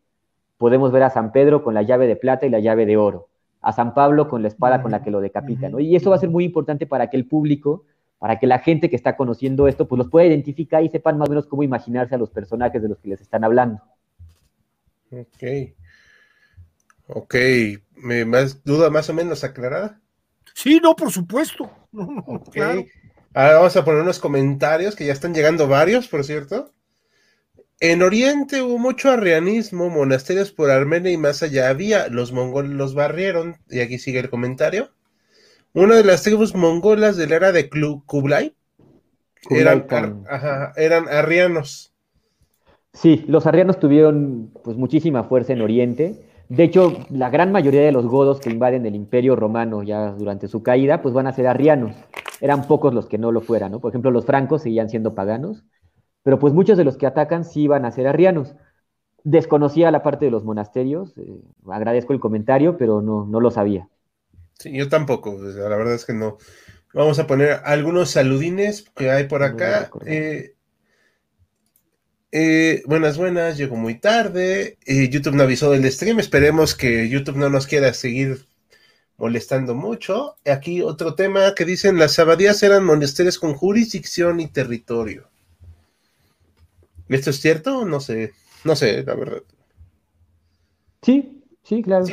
[0.60, 3.30] podemos ver a San Pedro con la llave de plata y la llave de oro,
[3.62, 5.80] a San Pablo con la espada con la que lo decapita, ¿no?
[5.80, 7.86] Y eso va a ser muy importante para que el público,
[8.20, 11.30] para que la gente que está conociendo esto, pues los pueda identificar y sepan más
[11.30, 13.82] o menos cómo imaginarse a los personajes de los que les están hablando.
[15.12, 15.74] Ok.
[17.08, 17.36] Ok.
[17.96, 20.02] ¿Me más duda más o menos aclarada?
[20.54, 21.72] Sí, no, por supuesto.
[23.34, 26.74] Ahora vamos a poner unos comentarios que ya están llegando varios, por cierto.
[27.82, 32.10] En Oriente hubo mucho arrianismo, monasterios por Armenia y más allá había.
[32.10, 34.90] Los mongoles los barrieron, y aquí sigue el comentario.
[35.74, 37.70] Una de las tribus mongolas de la era de
[38.06, 38.54] Kublai,
[39.50, 39.86] eran,
[40.76, 41.94] eran arrianos.
[42.94, 47.92] Sí, los arrianos tuvieron pues muchísima fuerza en Oriente, De hecho, la gran mayoría de
[47.92, 51.48] los godos que invaden el imperio romano ya durante su caída, pues van a ser
[51.48, 51.96] arrianos.
[52.42, 53.80] Eran pocos los que no lo fueran, ¿no?
[53.80, 55.64] Por ejemplo, los francos seguían siendo paganos,
[56.30, 58.54] pero pues muchos de los que atacan sí van a ser arrianos.
[59.24, 63.90] Desconocía la parte de los monasterios, eh, agradezco el comentario, pero no, no lo sabía.
[64.60, 66.38] Sí, yo tampoco, la verdad es que no.
[66.94, 69.90] Vamos a poner algunos saludines que hay por acá.
[70.06, 70.54] Eh,
[72.32, 74.78] eh, buenas, buenas, llegó muy tarde.
[74.86, 76.20] YouTube no avisó del stream.
[76.20, 78.46] Esperemos que YouTube no nos quiera seguir
[79.18, 80.36] molestando mucho.
[80.46, 85.29] Aquí otro tema que dicen las abadías eran monasterios con jurisdicción y territorio.
[87.10, 87.86] ¿Esto es cierto?
[87.86, 89.42] No sé, no sé, la verdad.
[91.02, 92.06] Sí, sí, claro.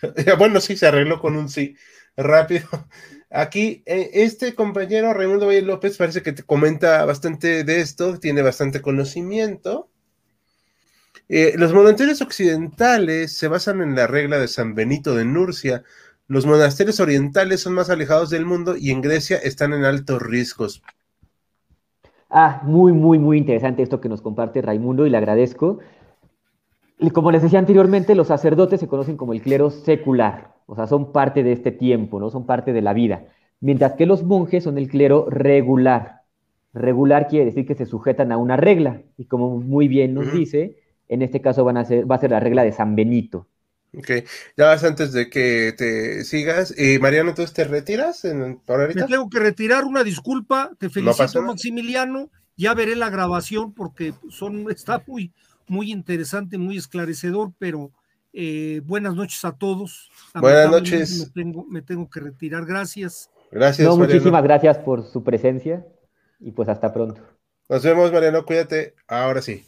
[0.38, 1.76] Bueno, sí, se arregló con un sí.
[2.16, 2.68] Rápido.
[3.30, 8.42] Aquí, eh, este compañero Raimundo Valle López parece que te comenta bastante de esto, tiene
[8.42, 9.90] bastante conocimiento.
[11.28, 15.84] Eh, los monasterios occidentales se basan en la regla de San Benito de Nurcia.
[16.26, 20.82] Los monasterios orientales son más alejados del mundo y en Grecia están en altos riesgos.
[22.30, 25.78] Ah, muy, muy, muy interesante esto que nos comparte Raimundo y le agradezco.
[27.12, 31.12] Como les decía anteriormente, los sacerdotes se conocen como el clero secular, o sea, son
[31.12, 32.28] parte de este tiempo, ¿no?
[32.28, 33.24] Son parte de la vida.
[33.60, 36.22] Mientras que los monjes son el clero regular.
[36.74, 40.76] Regular quiere decir que se sujetan a una regla, y como muy bien nos dice,
[41.08, 43.46] en este caso van a ser, va a ser la regla de San Benito.
[43.96, 44.10] Ok,
[44.56, 46.74] ya vas antes de que te sigas.
[46.76, 52.30] Eh, Mariano, ¿entonces te retiras en, Me tengo que retirar, una disculpa, te felicito Maximiliano,
[52.56, 55.32] ya veré la grabación porque son, está muy,
[55.66, 57.90] muy interesante, muy esclarecedor, pero
[58.32, 60.10] eh, buenas noches a todos.
[60.34, 61.18] Buenas noches.
[61.20, 63.30] Me tengo, me tengo que retirar, gracias.
[63.50, 63.96] Gracias.
[63.96, 65.86] muchísimas gracias por su presencia
[66.38, 67.22] y pues hasta pronto.
[67.68, 68.94] Nos vemos, Mariano, cuídate.
[69.06, 69.64] Ahora sí.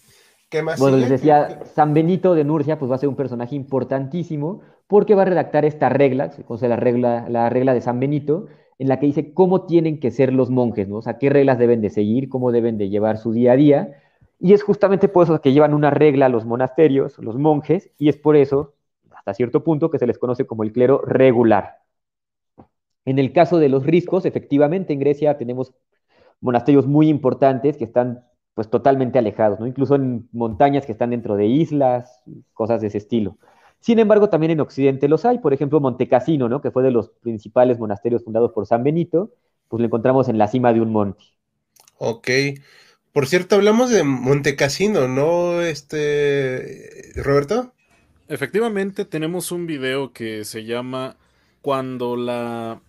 [0.50, 3.54] ¿Qué más bueno, les decía, San Benito de Nurcia pues va a ser un personaje
[3.54, 8.00] importantísimo porque va a redactar esta regla, se conoce la regla, la regla de San
[8.00, 8.46] Benito,
[8.80, 10.96] en la que dice cómo tienen que ser los monjes, ¿no?
[10.96, 13.92] O sea, qué reglas deben de seguir, cómo deben de llevar su día a día.
[14.40, 18.16] Y es justamente por eso que llevan una regla los monasterios, los monjes, y es
[18.16, 18.74] por eso,
[19.12, 21.76] hasta cierto punto, que se les conoce como el clero regular.
[23.04, 25.72] En el caso de los riscos, efectivamente, en Grecia tenemos
[26.40, 28.24] monasterios muy importantes que están
[28.60, 29.66] pues totalmente alejados, ¿no?
[29.66, 32.20] Incluso en montañas que están dentro de islas,
[32.52, 33.38] cosas de ese estilo.
[33.78, 36.60] Sin embargo, también en Occidente los hay, por ejemplo, Montecassino, ¿no?
[36.60, 39.32] Que fue de los principales monasterios fundados por San Benito,
[39.68, 41.24] pues lo encontramos en la cima de un monte.
[41.96, 42.28] Ok.
[43.14, 47.72] Por cierto, hablamos de Montecassino, ¿no, este, Roberto?
[48.28, 51.16] Efectivamente, tenemos un video que se llama
[51.62, 52.82] Cuando la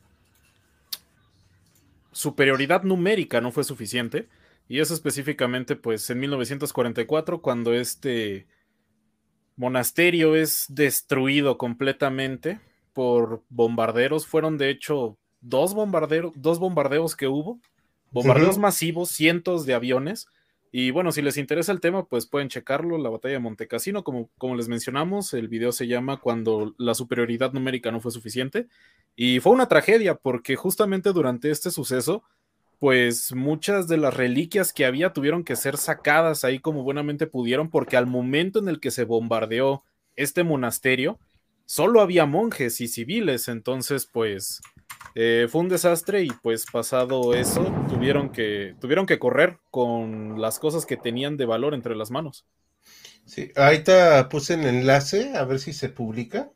[2.11, 4.27] superioridad numérica no fue suficiente
[4.71, 8.47] y es específicamente pues en 1944 cuando este
[9.57, 12.61] monasterio es destruido completamente
[12.93, 14.25] por bombarderos.
[14.25, 17.59] Fueron de hecho dos, bombarderos, dos bombardeos que hubo,
[18.11, 20.27] bombardeos masivos, cientos de aviones.
[20.71, 24.29] Y bueno, si les interesa el tema, pues pueden checarlo, la batalla de Montecassino, como,
[24.37, 28.67] como les mencionamos, el video se llama Cuando la superioridad numérica no fue suficiente.
[29.17, 32.23] Y fue una tragedia porque justamente durante este suceso
[32.81, 37.69] pues muchas de las reliquias que había tuvieron que ser sacadas ahí como buenamente pudieron,
[37.69, 39.83] porque al momento en el que se bombardeó
[40.15, 41.19] este monasterio,
[41.67, 44.61] solo había monjes y civiles, entonces pues
[45.13, 50.57] eh, fue un desastre y pues pasado eso tuvieron que, tuvieron que correr con las
[50.57, 52.47] cosas que tenían de valor entre las manos.
[53.25, 56.49] Sí, ahorita puse el enlace, a ver si se publica.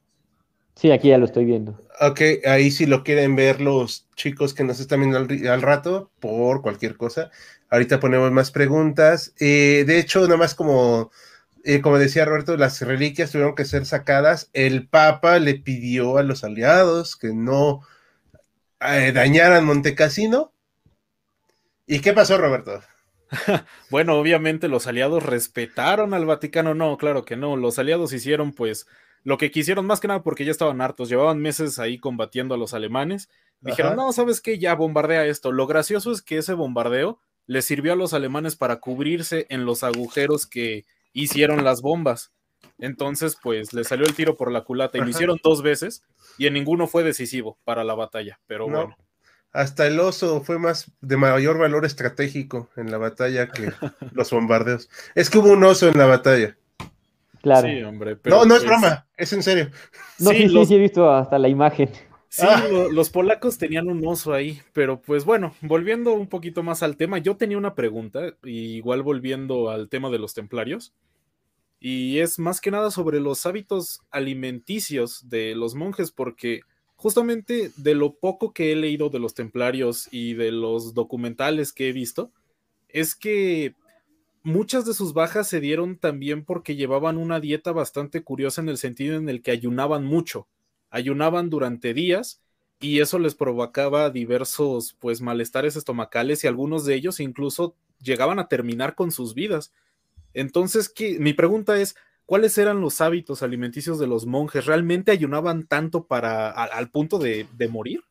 [0.76, 1.80] Sí, aquí ya lo estoy viendo.
[2.02, 5.18] Ok, ahí si lo quieren ver los chicos que nos están viendo
[5.52, 7.32] al, rato, por cualquier cosa.
[7.70, 9.34] Ahorita ponemos más preguntas.
[9.40, 11.12] Eh, de hecho, nada más como,
[11.64, 14.50] eh, como decía Roberto, las reliquias tuvieron que ser sacadas.
[14.52, 17.82] El Papa le pidió a los aliados que no
[18.82, 20.52] eh, dañaran Montecassino.
[21.88, 22.82] ¿Y qué pasó, Roberto?
[23.90, 26.74] bueno, obviamente los aliados respetaron al Vaticano.
[26.74, 27.56] No, claro que no.
[27.56, 28.88] Los aliados hicieron pues
[29.26, 32.58] lo que quisieron más que nada porque ya estaban hartos, llevaban meses ahí combatiendo a
[32.58, 33.28] los alemanes.
[33.60, 35.52] Dijeron, no, sabes qué, ya bombardea esto.
[35.52, 39.84] Lo gracioso es que ese bombardeo les sirvió a los alemanes para cubrirse en los
[39.84, 42.34] agujeros que hicieron las bombas.
[42.78, 46.04] Entonces, pues le salió el tiro por la culata y lo hicieron dos veces
[46.38, 48.96] y en ninguno fue decisivo para la batalla, pero bueno.
[49.52, 53.72] Hasta el oso fue más de mayor valor estratégico en la batalla que
[54.12, 54.88] los bombardeos.
[55.16, 56.58] Es que hubo un oso en la batalla.
[57.46, 57.68] Claro.
[57.68, 58.18] Sí, hombre.
[58.24, 59.70] no, no es broma, es en serio.
[60.18, 61.90] No, sí, sí, he visto hasta la imagen.
[62.28, 62.68] Sí, ah.
[62.92, 67.20] los polacos tenían un oso ahí, pero pues bueno, volviendo un poquito más al tema,
[67.20, 70.92] yo tenía una pregunta, igual volviendo al tema de los templarios.
[71.80, 76.62] y es más que nada sobre los hábitos alimenticios de los monjes, porque
[76.96, 81.90] justamente de lo poco que he leído de los templarios y de los documentales que
[81.90, 82.32] he visto,
[82.90, 83.76] es que
[84.46, 88.78] muchas de sus bajas se dieron también porque llevaban una dieta bastante curiosa en el
[88.78, 90.48] sentido en el que ayunaban mucho,
[90.92, 92.42] ayunaban durante días
[92.80, 98.48] y eso les provocaba diversos pues malestares estomacales y algunos de ellos incluso llegaban a
[98.48, 99.74] terminar con sus vidas.
[100.36, 101.96] Entonces, mi pregunta es,
[102.28, 104.68] ¿cuáles eran los hábitos alimenticios de los monjes?
[104.68, 108.02] ¿Realmente ayunaban tanto para al punto de, de morir?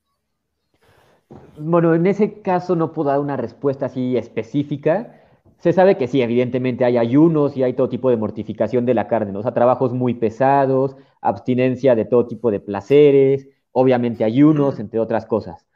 [1.59, 5.21] Bueno, en ese caso no puedo dar una respuesta así específica.
[5.59, 9.09] Se sabe que sí, evidentemente hay ayunos y hay todo tipo de mortificación de la
[9.09, 9.39] carne, ¿no?
[9.39, 15.27] o sea, trabajos muy pesados, abstinencia de todo tipo de placeres, obviamente ayunos, entre otras
[15.27, 15.67] cosas.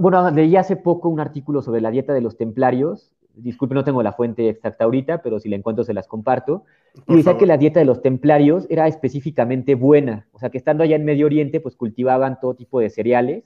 [0.00, 4.02] bueno, leí hace poco un artículo sobre la dieta de los templarios, disculpe, no tengo
[4.02, 6.64] la fuente exacta ahorita, pero si la encuentro se las comparto,
[7.06, 10.84] y decía que la dieta de los templarios era específicamente buena, o sea, que estando
[10.84, 13.44] allá en Medio Oriente, pues cultivaban todo tipo de cereales,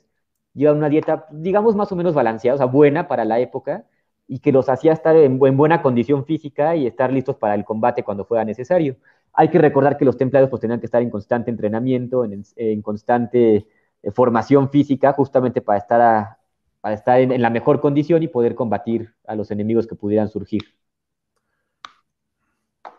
[0.55, 3.87] llevaban una dieta, digamos, más o menos balanceada, o sea, buena para la época,
[4.27, 8.03] y que los hacía estar en, buena condición física y estar listos para el combate
[8.03, 8.97] cuando fuera necesario.
[9.33, 13.67] Hay que recordar que los templarios pues tenían que estar en constante entrenamiento, en, constante
[14.03, 16.39] eh, formación física, justamente para estar,
[16.81, 20.63] para estar en, la mejor condición y poder combatir a los enemigos que pudieran surgir.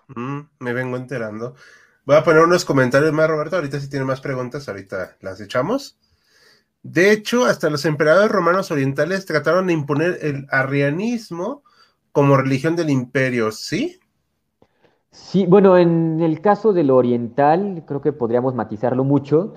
[0.07, 1.55] Mm, me vengo enterando.
[2.05, 3.55] Voy a poner unos comentarios más, Roberto.
[3.55, 5.97] Ahorita si tiene más preguntas, ahorita las echamos.
[6.87, 11.63] De hecho, hasta los emperadores romanos orientales trataron de imponer el arrianismo
[12.11, 13.99] como religión del imperio, ¿sí?
[15.09, 19.55] Sí, bueno, en el caso del oriental, creo que podríamos matizarlo mucho,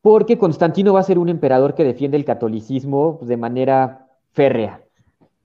[0.00, 4.82] porque Constantino va a ser un emperador que defiende el catolicismo de manera férrea.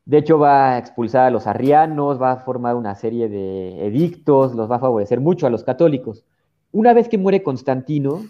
[0.05, 4.53] De hecho, va a expulsar a los arrianos, va a formar una serie de edictos,
[4.53, 6.23] los va a favorecer mucho a los católicos.
[6.71, 8.21] Una vez que muere Constantino,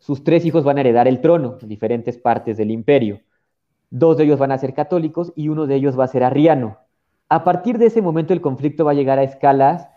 [0.00, 3.20] sus tres hijos van a heredar el trono en diferentes partes del imperio.
[3.90, 6.78] Dos de ellos van a ser católicos y uno de ellos va a ser arriano.
[7.28, 9.88] A partir de ese momento el conflicto va a llegar a escalas,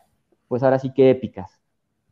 [0.50, 1.62] pues ahora sí que épicas,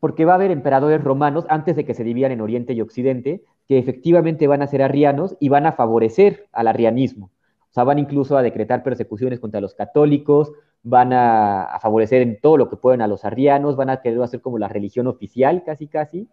[0.00, 3.44] porque va a haber emperadores romanos antes de que se dividan en Oriente y Occidente,
[3.68, 7.26] que efectivamente van a ser arrianos y van a favorecer al arrianismo.
[7.70, 10.50] O sea, van incluso a decretar persecuciones contra los católicos,
[10.82, 14.22] van a, a favorecer en todo lo que pueden a los arrianos, van a querer
[14.22, 16.28] hacer como la religión oficial casi casi,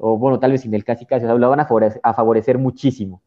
[0.00, 1.66] o bueno, tal vez sin el casi casi, lo van a
[2.14, 3.22] favorecer, muchísimo.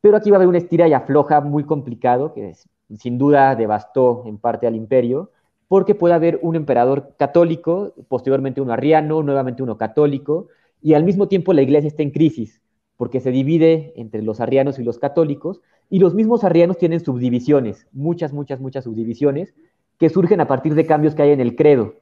[0.00, 2.54] Pero aquí va a haber una estira y afloja muy complicado, que
[2.96, 5.30] sin duda devastó en parte al imperio,
[5.68, 10.48] porque puede haber un emperador católico, posteriormente uno arriano, nuevamente uno católico,
[10.82, 12.60] y al mismo tiempo la iglesia está en crisis,
[12.96, 17.86] porque se divide entre los arrianos y los católicos, y los mismos arrianos tienen subdivisiones,
[17.92, 19.54] muchas, muchas, muchas subdivisiones,
[19.98, 21.94] que surgen a partir de cambios que hay en el credo.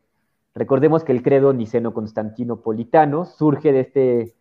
[0.59, 4.35] Recordemos que el credo niceno-constantinopolitano surge de, este,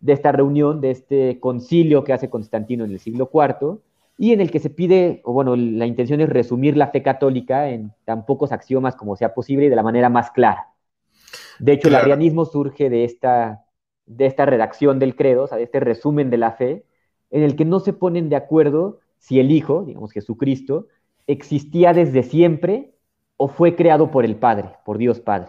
[0.00, 3.78] de esta reunión, de este concilio que hace Constantino en el siglo IV,
[4.16, 7.68] y en el que se pide, o bueno, la intención es resumir la fe católica
[7.68, 10.68] en tan pocos axiomas como sea posible y de la manera más clara.
[11.58, 13.66] De hecho, el arianismo surge de esta,
[14.06, 16.86] de esta redacción del credo, o sea, de este resumen de la fe,
[17.30, 20.86] en el que no se ponen de acuerdo si el Hijo, digamos Jesucristo,
[21.26, 22.94] existía desde siempre
[23.42, 25.48] o fue creado por el Padre, por Dios Padre.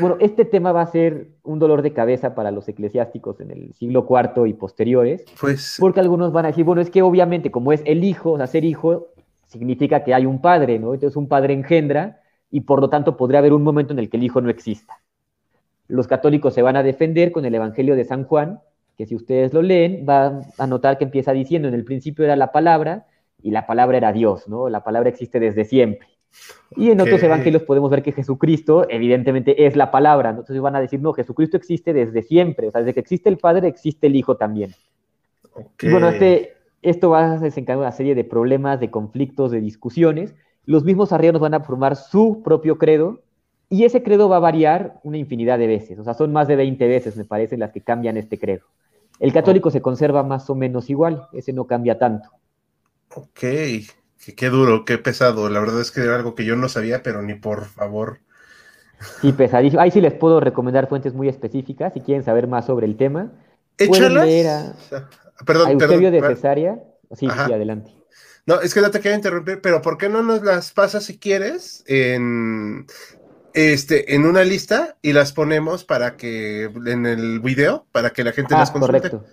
[0.00, 3.74] bueno, este tema va a ser un dolor de cabeza para los eclesiásticos en el
[3.74, 7.72] siglo IV y posteriores, pues, porque algunos van a decir, bueno, es que obviamente como
[7.72, 9.08] es el hijo, o sea, ser hijo
[9.48, 10.94] significa que hay un padre, ¿no?
[10.94, 14.16] Entonces un padre engendra y por lo tanto podría haber un momento en el que
[14.16, 15.00] el hijo no exista.
[15.88, 18.60] Los católicos se van a defender con el Evangelio de San Juan,
[18.96, 22.36] que si ustedes lo leen, van a notar que empieza diciendo, en el principio era
[22.36, 23.08] la palabra
[23.42, 24.68] y la palabra era Dios, ¿no?
[24.68, 26.17] La palabra existe desde siempre.
[26.76, 30.30] Y en otros evangelios podemos ver que Jesucristo, evidentemente, es la palabra.
[30.30, 32.68] Entonces van a decir, no, Jesucristo existe desde siempre.
[32.68, 34.74] O sea, desde que existe el Padre, existe el Hijo también.
[35.82, 40.34] bueno, este, esto va a desencadenar una serie de problemas, de conflictos, de discusiones.
[40.64, 43.22] Los mismos arrianos van a formar su propio credo
[43.70, 45.98] y ese credo va a variar una infinidad de veces.
[45.98, 48.66] O sea, son más de 20 veces, me parece, las que cambian este credo.
[49.20, 52.30] El católico se conserva más o menos igual, ese no cambia tanto.
[53.14, 53.44] Ok.
[54.36, 55.48] Qué, duro, qué pesado.
[55.48, 58.20] La verdad es que era algo que yo no sabía, pero ni por favor.
[59.20, 59.80] Sí, pesadísimo.
[59.80, 63.32] Ahí sí les puedo recomendar fuentes muy específicas si quieren saber más sobre el tema.
[63.78, 64.74] Échalas.
[65.46, 66.82] perdón, Eusebio de Cesárea.
[67.14, 67.92] Sí, sí, adelante.
[68.44, 71.18] No, es que no te quiero interrumpir, pero ¿por qué no nos las pasas si
[71.18, 72.86] quieres en
[73.52, 78.32] este en una lista y las ponemos para que en el video para que la
[78.32, 79.10] gente ah, las consulte?
[79.10, 79.26] Correcto.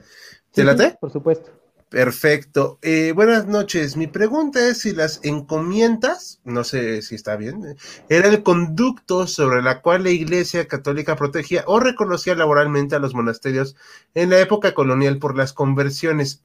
[0.52, 0.98] ¿Te late?
[1.00, 1.52] por supuesto.
[1.90, 2.80] Perfecto.
[2.82, 3.96] Eh, buenas noches.
[3.96, 7.78] Mi pregunta es si las encomiendas, no sé si está bien,
[8.10, 13.14] era el conducto sobre la cual la Iglesia Católica protegía o reconocía laboralmente a los
[13.14, 13.76] monasterios
[14.16, 16.44] en la época colonial por las conversiones.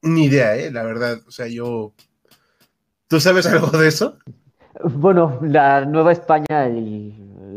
[0.00, 0.70] Ni idea, ¿eh?
[0.70, 1.20] La verdad.
[1.26, 1.92] O sea, yo...
[3.08, 4.16] ¿Tú sabes algo de eso?
[4.82, 6.68] Bueno, la Nueva España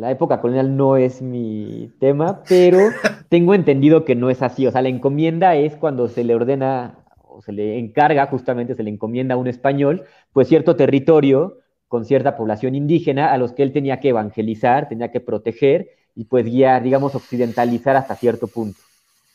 [0.01, 2.89] la época colonial no es mi tema, pero
[3.29, 4.65] tengo entendido que no es así.
[4.65, 7.00] O sea, la encomienda es cuando se le ordena
[7.41, 12.05] o se le encarga, justamente se le encomienda a un español, pues cierto territorio con
[12.05, 16.45] cierta población indígena a los que él tenía que evangelizar, tenía que proteger y pues
[16.45, 18.79] guiar, digamos, occidentalizar hasta cierto punto.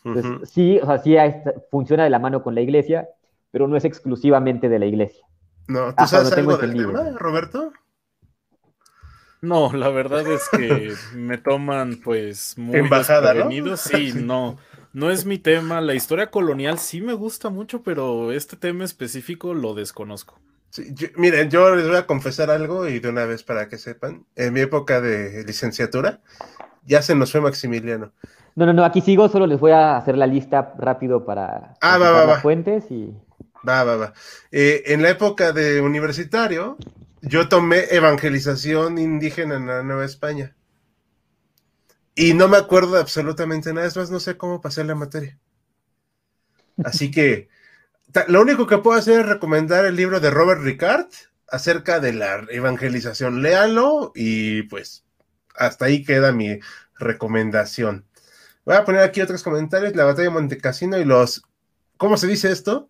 [0.04, 1.16] Entonces, sí, o sea, sí
[1.70, 3.08] funciona de la mano con la iglesia,
[3.50, 5.26] pero no es exclusivamente de la iglesia.
[5.66, 7.72] No, ¿tú sabes algo del tema, Roberto?
[9.42, 13.34] No, la verdad es que me toman pues muy Embajada,
[13.76, 14.58] Sí, no,
[14.96, 15.82] no es mi tema.
[15.82, 20.40] La historia colonial sí me gusta mucho, pero este tema específico lo desconozco.
[21.16, 24.24] miren, yo les voy a confesar algo y de una vez para que sepan.
[24.36, 26.20] En mi época de licenciatura
[26.86, 28.12] ya se nos fue Maximiliano.
[28.54, 31.98] No, no, no, aquí sigo, solo les voy a hacer la lista rápido para ah,
[31.98, 33.12] va, va, fuentes y
[33.68, 34.12] Va, va, va.
[34.50, 36.78] Eh, en la época de universitario,
[37.20, 40.54] yo tomé evangelización indígena en la Nueva España.
[42.16, 45.38] Y no me acuerdo de absolutamente nada, es más, no sé cómo pasé la materia.
[46.82, 47.48] Así que
[48.28, 51.06] lo único que puedo hacer es recomendar el libro de Robert Ricard
[51.48, 53.42] acerca de la evangelización.
[53.42, 55.04] Léalo y pues
[55.54, 56.58] hasta ahí queda mi
[56.98, 58.06] recomendación.
[58.64, 61.42] Voy a poner aquí otros comentarios, la batalla de Montecassino y los...
[61.98, 62.88] ¿Cómo se dice esto?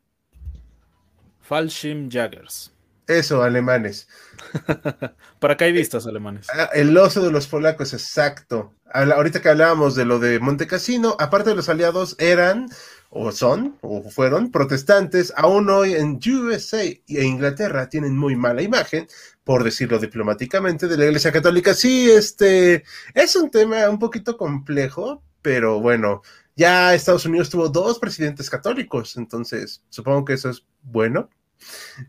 [2.10, 2.72] Jaggers.
[3.06, 4.08] Eso, alemanes.
[5.38, 6.48] Paracaidistas alemanes.
[6.52, 8.74] Ah, el oso de los polacos, exacto.
[8.92, 12.68] Ahorita que hablábamos de lo de Montecassino, aparte de los aliados, eran
[13.10, 19.06] o son o fueron protestantes, aún hoy en USA e Inglaterra tienen muy mala imagen,
[19.44, 21.74] por decirlo diplomáticamente, de la Iglesia Católica.
[21.74, 22.84] Sí, este
[23.14, 26.22] es un tema un poquito complejo, pero bueno,
[26.56, 31.30] ya Estados Unidos tuvo dos presidentes católicos, entonces supongo que eso es bueno.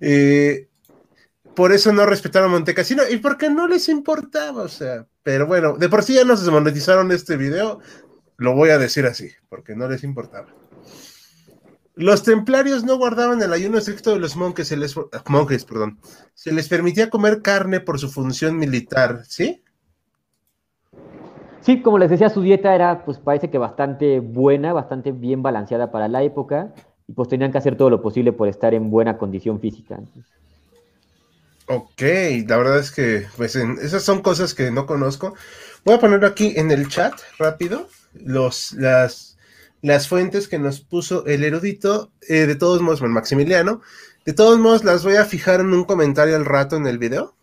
[0.02, 0.68] Eh,
[1.58, 5.90] por eso no respetaron Montecassino y porque no les importaba, o sea, pero bueno, de
[5.90, 7.80] por sí ya nos desmonetizaron este video,
[8.38, 10.50] lo voy a decir así, porque no les importaba.
[11.96, 14.96] Los templarios no guardaban el ayuno estricto de los monjes, se les,
[15.28, 15.98] monjes, perdón,
[16.36, 19.64] se les permitía comer carne por su función militar, ¿sí?
[21.62, 25.90] Sí, como les decía, su dieta era, pues parece que bastante buena, bastante bien balanceada
[25.90, 26.72] para la época
[27.08, 30.00] y pues tenían que hacer todo lo posible por estar en buena condición física.
[31.70, 32.02] Ok,
[32.48, 35.36] la verdad es que pues esas son cosas que no conozco.
[35.84, 39.38] Voy a poner aquí en el chat rápido los, las,
[39.82, 42.12] las fuentes que nos puso el erudito.
[42.22, 43.82] Eh, de todos modos, bueno, Maximiliano.
[44.24, 47.36] De todos modos, las voy a fijar en un comentario al rato en el video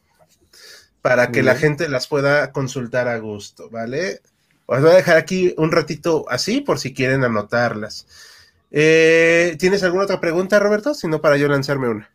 [1.03, 4.23] para que la gente las pueda consultar a gusto, ¿vale?
[4.65, 8.07] Os voy a dejar aquí un ratito así por si quieren anotarlas.
[8.71, 10.95] Eh, ¿Tienes alguna otra pregunta, Roberto?
[10.95, 12.14] Si no, para yo lanzarme una.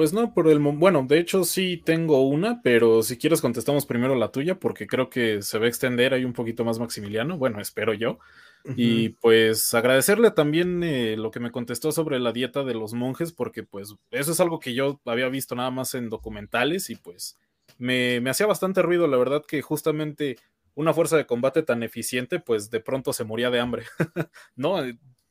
[0.00, 4.14] Pues no, por el bueno, de hecho sí tengo una, pero si quieres contestamos primero
[4.14, 7.60] la tuya porque creo que se va a extender ahí un poquito más Maximiliano, bueno,
[7.60, 8.18] espero yo.
[8.76, 13.30] Y pues agradecerle también eh, lo que me contestó sobre la dieta de los monjes
[13.32, 17.38] porque pues eso es algo que yo había visto nada más en documentales y pues
[17.76, 20.38] me, me hacía bastante ruido, la verdad que justamente
[20.74, 23.84] una fuerza de combate tan eficiente pues de pronto se moría de hambre,
[24.56, 24.78] ¿no?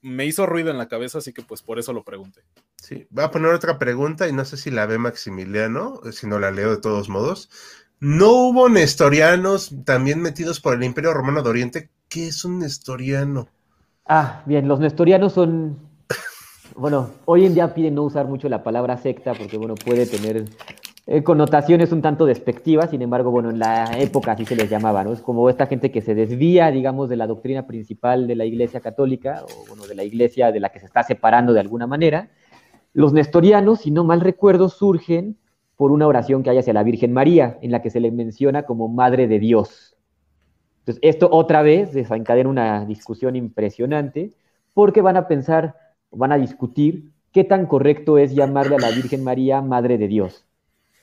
[0.02, 2.41] Me hizo ruido en la cabeza, así que pues por eso lo pregunté.
[2.78, 6.39] Sí, voy a poner otra pregunta y no sé si la ve Maximiliano, si no
[6.39, 7.50] la leo de todos modos.
[8.00, 11.89] ¿No hubo nestorianos también metidos por el Imperio Romano de Oriente?
[12.08, 13.50] ¿Qué es un nestoriano?
[14.06, 15.78] Ah, bien, los nestorianos son,
[16.76, 20.45] bueno, hoy en día piden no usar mucho la palabra secta porque, bueno, puede tener
[21.12, 25.03] eh, connotaciones un tanto despectivas, sin embargo, bueno, en la época así se les llamaba,
[25.03, 25.12] ¿no?
[25.12, 28.80] Es como esta gente que se desvía, digamos, de la doctrina principal de la Iglesia
[28.80, 32.30] Católica, o de la Iglesia de la que se está separando de alguna manera.
[32.93, 35.39] Los nestorianos, si no mal recuerdo, surgen
[35.76, 38.68] por una oración que hay hacia la Virgen María, en la que se le menciona
[38.68, 39.97] como Madre de Dios.
[40.82, 44.34] Entonces, esto otra vez desencadena una discusión impresionante,
[44.76, 45.76] porque van a pensar,
[46.12, 50.45] van a discutir qué tan correcto es llamarle a la Virgen María Madre de Dios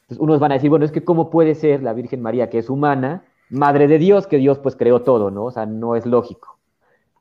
[0.07, 2.59] entonces, unos van a decir, bueno, es que cómo puede ser la Virgen María, que
[2.59, 5.47] es humana, madre de Dios, que Dios pues creó todo, ¿no?
[5.47, 6.61] O sea, no es lógico.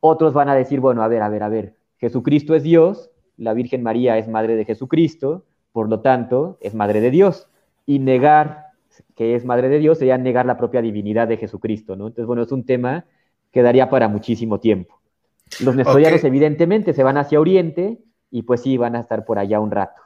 [0.02, 3.56] Otros van a decir, bueno, a ver, a ver, a ver, Jesucristo es Dios, la
[3.56, 7.50] Virgen María es madre de Jesucristo, por lo tanto, es madre de Dios.
[7.88, 8.66] Y negar
[9.16, 12.06] que es madre de Dios sería negar la propia divinidad de Jesucristo, ¿no?
[12.06, 13.06] Entonces, bueno, es un tema
[13.52, 15.02] que daría para muchísimo tiempo.
[15.60, 19.60] Los nestorianos, evidentemente, se van hacia Oriente, y pues sí, van a estar por allá
[19.60, 20.05] un rato.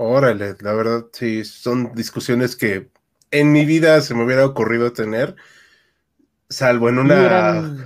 [0.00, 2.88] Órale, la verdad, sí, son discusiones que
[3.32, 5.34] en mi vida se me hubiera ocurrido tener,
[6.48, 7.84] salvo en una...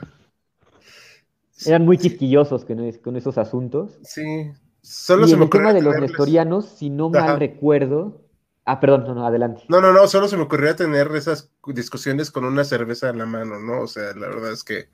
[1.64, 3.98] eran, muy quisquillosos con, esos asuntos.
[4.04, 4.52] Sí,
[4.82, 5.70] solo se me ocurrió.
[5.70, 8.20] El tema de los nestorianos, si no mal recuerdo.
[8.66, 9.62] Ah, perdón, no, no, adelante.
[9.70, 13.26] No, no, no, solo se me ocurría tener esas discusiones con una cerveza en la
[13.26, 13.80] mano, ¿no?
[13.80, 14.90] O sea, la verdad es que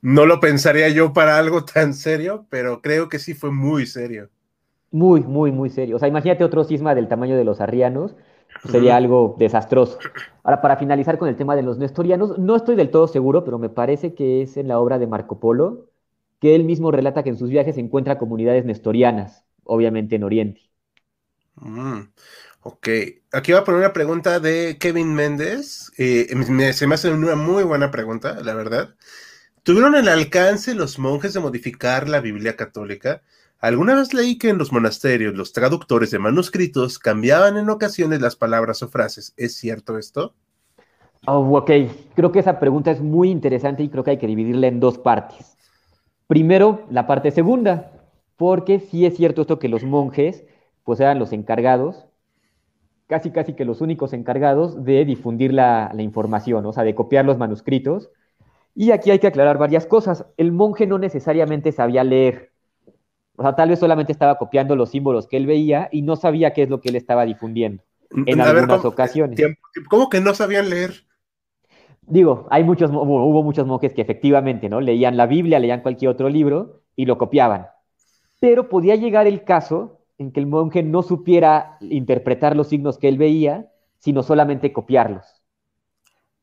[0.00, 4.30] no lo pensaría yo para algo tan serio, pero creo que sí fue muy serio.
[4.90, 5.96] Muy, muy, muy serio.
[5.96, 8.14] O sea, imagínate otro cisma del tamaño de los arrianos,
[8.62, 9.98] pues, sería algo desastroso.
[10.42, 13.58] Ahora, para finalizar con el tema de los nestorianos, no estoy del todo seguro, pero
[13.58, 15.86] me parece que es en la obra de Marco Polo
[16.40, 20.60] que él mismo relata que en sus viajes encuentra comunidades nestorianas, obviamente en Oriente.
[21.56, 22.00] Mm,
[22.62, 22.88] ok,
[23.32, 25.90] aquí voy a poner una pregunta de Kevin Méndez.
[25.96, 26.28] Eh,
[26.72, 28.94] se me hace una muy buena pregunta, la verdad.
[29.62, 33.22] ¿Tuvieron el alcance los monjes de modificar la Biblia católica?
[33.58, 38.36] Alguna vez leí que en los monasterios los traductores de manuscritos cambiaban en ocasiones las
[38.36, 39.32] palabras o frases.
[39.36, 40.34] ¿Es cierto esto?
[41.26, 41.70] Oh, ok,
[42.14, 44.98] creo que esa pregunta es muy interesante y creo que hay que dividirla en dos
[44.98, 45.56] partes.
[46.26, 47.92] Primero, la parte segunda,
[48.36, 50.44] porque sí es cierto esto que los monjes
[50.84, 52.06] pues eran los encargados,
[53.08, 57.24] casi casi que los únicos encargados de difundir la, la información, o sea, de copiar
[57.24, 58.10] los manuscritos.
[58.74, 60.26] Y aquí hay que aclarar varias cosas.
[60.36, 62.52] El monje no necesariamente sabía leer,
[63.36, 66.52] o sea, tal vez solamente estaba copiando los símbolos que él veía y no sabía
[66.52, 69.40] qué es lo que él estaba difundiendo en algunas ocasiones.
[69.88, 71.04] ¿Cómo que no sabían leer?
[72.02, 74.80] Digo, hay muchos, hubo muchos monjes que efectivamente, ¿no?
[74.80, 77.66] Leían la Biblia, leían cualquier otro libro y lo copiaban.
[78.40, 83.08] Pero podía llegar el caso en que el monje no supiera interpretar los signos que
[83.08, 85.42] él veía, sino solamente copiarlos.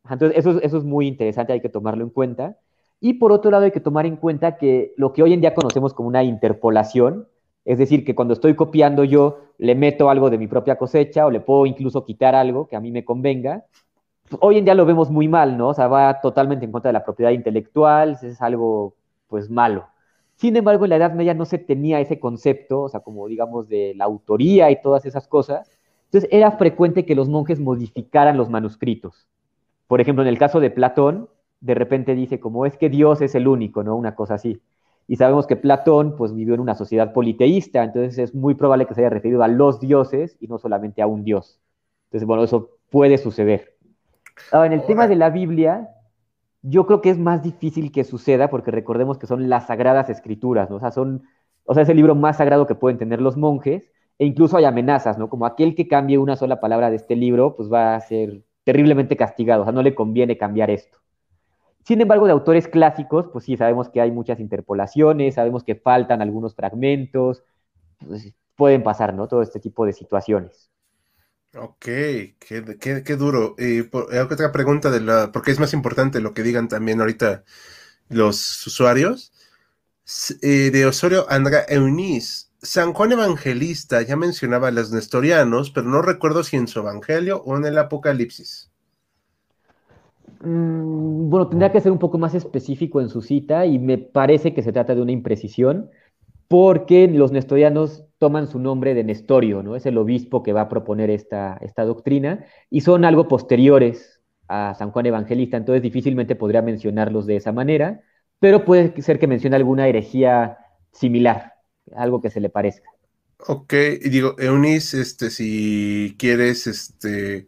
[0.09, 2.57] Entonces, eso, eso es muy interesante, hay que tomarlo en cuenta.
[3.05, 5.53] Y por otro lado hay que tomar en cuenta que lo que hoy en día
[5.53, 7.27] conocemos como una interpolación,
[7.65, 11.29] es decir, que cuando estoy copiando yo le meto algo de mi propia cosecha o
[11.29, 13.65] le puedo incluso quitar algo que a mí me convenga,
[14.29, 15.67] pues, hoy en día lo vemos muy mal, ¿no?
[15.67, 18.95] O sea, va totalmente en contra de la propiedad intelectual, es algo
[19.27, 19.85] pues malo.
[20.35, 23.67] Sin embargo, en la Edad Media no se tenía ese concepto, o sea, como digamos
[23.67, 25.69] de la autoría y todas esas cosas.
[26.05, 29.27] Entonces era frecuente que los monjes modificaran los manuscritos.
[29.87, 31.27] Por ejemplo, en el caso de Platón,
[31.63, 33.95] de repente dice como es que Dios es el único, ¿no?
[33.95, 34.61] Una cosa así.
[35.07, 38.93] Y sabemos que Platón pues vivió en una sociedad politeísta, entonces es muy probable que
[38.93, 41.61] se haya referido a los dioses y no solamente a un dios.
[42.07, 43.77] Entonces, bueno, eso puede suceder.
[44.51, 45.89] Ahora, en el tema de la Biblia,
[46.61, 50.69] yo creo que es más difícil que suceda porque recordemos que son las sagradas escrituras,
[50.69, 50.77] ¿no?
[50.77, 51.23] O sea, son,
[51.63, 53.89] o sea, es el libro más sagrado que pueden tener los monjes
[54.19, 55.29] e incluso hay amenazas, ¿no?
[55.29, 59.15] Como aquel que cambie una sola palabra de este libro, pues va a ser terriblemente
[59.15, 60.99] castigado, o sea, no le conviene cambiar esto.
[61.83, 66.21] Sin embargo, de autores clásicos, pues sí, sabemos que hay muchas interpolaciones, sabemos que faltan
[66.21, 67.43] algunos fragmentos,
[67.99, 69.27] pues, pueden pasar, ¿no?
[69.27, 70.69] Todo este tipo de situaciones.
[71.55, 73.55] Ok, qué, duro.
[73.59, 77.43] Y otra pregunta de la, porque es más importante lo que digan también ahorita
[78.09, 79.31] los usuarios.
[80.41, 86.01] Eh, de Osorio Andra Eunice, San Juan Evangelista ya mencionaba a los nestorianos, pero no
[86.01, 88.72] recuerdo si en su evangelio o en el Apocalipsis.
[90.43, 94.53] Mm, bueno, tendría que ser un poco más específico en su cita y me parece
[94.53, 95.89] que se trata de una imprecisión
[96.49, 99.75] porque los nestorianos toman su nombre de Nestorio, ¿no?
[99.77, 104.75] Es el obispo que va a proponer esta, esta doctrina y son algo posteriores a
[104.75, 108.01] San Juan Evangelista, entonces difícilmente podría mencionarlos de esa manera,
[108.39, 110.57] pero puede ser que mencione alguna herejía
[110.91, 111.53] similar,
[111.95, 112.89] algo que se le parezca.
[113.47, 117.47] Ok, y digo, Eunice, este, si quieres, este,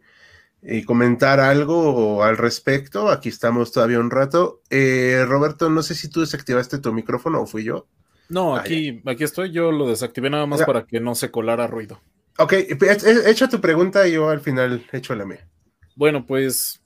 [0.68, 3.08] y comentar algo al respecto.
[3.08, 4.62] Aquí estamos todavía un rato.
[4.70, 7.86] Eh, Roberto, no sé si tú desactivaste tu micrófono o fui yo.
[8.28, 9.52] No, ah, aquí, aquí estoy.
[9.52, 12.00] Yo lo desactivé nada más para que no se colara ruido.
[12.38, 15.48] Ok, echa tu pregunta y yo al final echo la mía.
[15.94, 16.82] Bueno, pues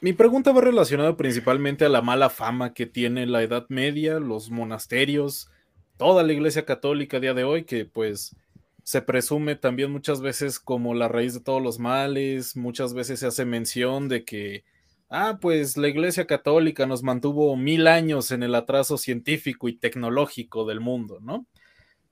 [0.00, 4.50] mi pregunta va relacionada principalmente a la mala fama que tiene la Edad Media, los
[4.50, 5.48] monasterios,
[5.96, 8.36] toda la Iglesia Católica a día de hoy, que pues
[8.84, 13.26] se presume también muchas veces como la raíz de todos los males, muchas veces se
[13.26, 14.64] hace mención de que,
[15.08, 20.66] ah, pues la Iglesia Católica nos mantuvo mil años en el atraso científico y tecnológico
[20.66, 21.46] del mundo, ¿no?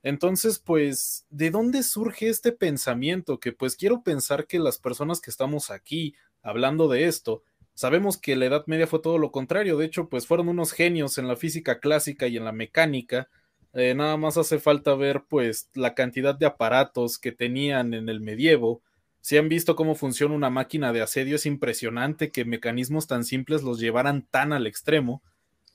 [0.01, 3.39] Entonces, pues, ¿de dónde surge este pensamiento?
[3.39, 7.43] Que pues quiero pensar que las personas que estamos aquí hablando de esto,
[7.75, 11.17] sabemos que la Edad Media fue todo lo contrario, de hecho, pues fueron unos genios
[11.19, 13.29] en la física clásica y en la mecánica,
[13.73, 18.21] eh, nada más hace falta ver pues la cantidad de aparatos que tenían en el
[18.21, 18.81] medievo.
[19.19, 23.63] Si han visto cómo funciona una máquina de asedio, es impresionante que mecanismos tan simples
[23.63, 25.23] los llevaran tan al extremo.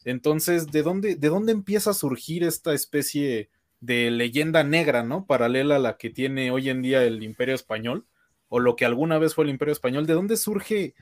[0.04, 5.26] Entonces, ¿de dónde, de dónde empieza a surgir esta especie de leyenda negra, ¿no?
[5.26, 8.06] Paralela a la que tiene hoy en día el Imperio Español,
[8.48, 10.06] o lo que alguna vez fue el Imperio Español.
[10.06, 10.94] ¿De dónde surge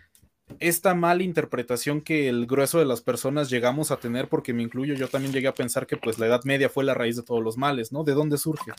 [0.59, 4.29] esta mala interpretación que el grueso de las personas llegamos a tener?
[4.29, 6.95] Porque me incluyo, yo también llegué a pensar que pues la Edad Media fue la
[6.95, 8.05] raíz de todos los males, ¿no?
[8.05, 8.73] ¿De dónde surge?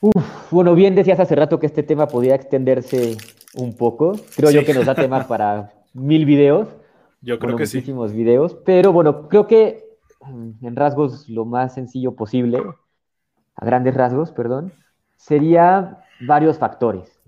[0.00, 3.16] Uf, bueno, bien decías hace rato que este tema podía extenderse
[3.54, 4.12] un poco.
[4.36, 6.68] Creo yo que nos da tema para mil videos.
[7.20, 8.56] Yo creo que muchísimos videos.
[8.64, 9.84] Pero bueno, creo que
[10.20, 12.60] mm, en rasgos lo más sencillo posible,
[13.54, 14.72] a grandes rasgos, perdón,
[15.16, 17.21] sería varios factores.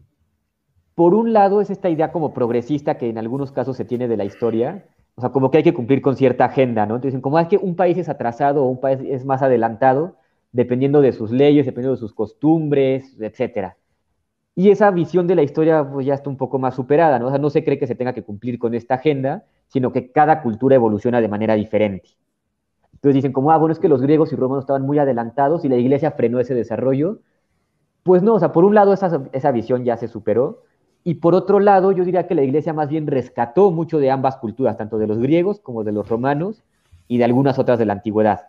[0.94, 4.16] Por un lado es esta idea como progresista que en algunos casos se tiene de
[4.16, 4.86] la historia,
[5.16, 6.96] o sea, como que hay que cumplir con cierta agenda, ¿no?
[6.96, 10.16] Entonces, como es que un país es atrasado o un país es más adelantado,
[10.52, 13.76] dependiendo de sus leyes, dependiendo de sus costumbres, etcétera.
[14.56, 17.26] Y esa visión de la historia pues, ya está un poco más superada, ¿no?
[17.26, 20.12] O sea, no se cree que se tenga que cumplir con esta agenda, sino que
[20.12, 22.10] cada cultura evoluciona de manera diferente.
[22.92, 25.68] Entonces dicen como, ah, bueno, es que los griegos y romanos estaban muy adelantados y
[25.68, 27.18] la iglesia frenó ese desarrollo.
[28.04, 30.62] Pues no, o sea, por un lado esa, esa visión ya se superó,
[31.04, 34.38] y por otro lado yo diría que la iglesia más bien rescató mucho de ambas
[34.38, 36.64] culturas, tanto de los griegos como de los romanos
[37.06, 38.48] y de algunas otras de la antigüedad.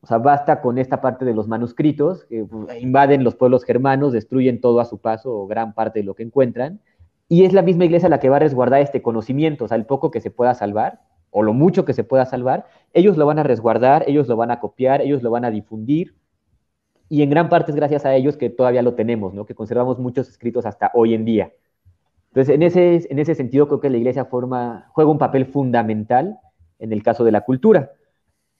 [0.00, 4.12] O sea, basta con esta parte de los manuscritos, que pues, invaden los pueblos germanos,
[4.12, 6.80] destruyen todo a su paso o gran parte de lo que encuentran,
[7.28, 9.84] y es la misma iglesia la que va a resguardar este conocimiento, o sea, el
[9.84, 11.00] poco que se pueda salvar,
[11.30, 14.52] o lo mucho que se pueda salvar, ellos lo van a resguardar, ellos lo van
[14.52, 16.14] a copiar, ellos lo van a difundir,
[17.08, 19.44] y en gran parte es gracias a ellos que todavía lo tenemos, ¿no?
[19.44, 21.52] que conservamos muchos escritos hasta hoy en día.
[22.36, 26.38] Entonces, en ese, en ese sentido, creo que la iglesia forma, juega un papel fundamental
[26.78, 27.92] en el caso de la cultura.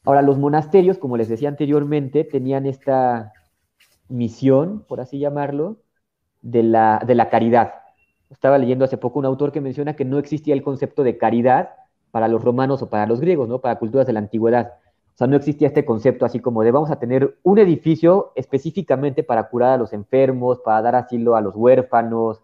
[0.07, 3.35] Ahora, los monasterios, como les decía anteriormente, tenían esta
[4.09, 5.77] misión, por así llamarlo,
[6.41, 7.75] de la, de la caridad.
[8.31, 11.69] Estaba leyendo hace poco un autor que menciona que no existía el concepto de caridad
[12.13, 13.61] para los romanos o para los griegos, ¿no?
[13.61, 14.73] Para culturas de la antigüedad.
[15.15, 19.23] O sea, no existía este concepto así como de vamos a tener un edificio específicamente
[19.23, 22.41] para curar a los enfermos, para dar asilo a los huérfanos.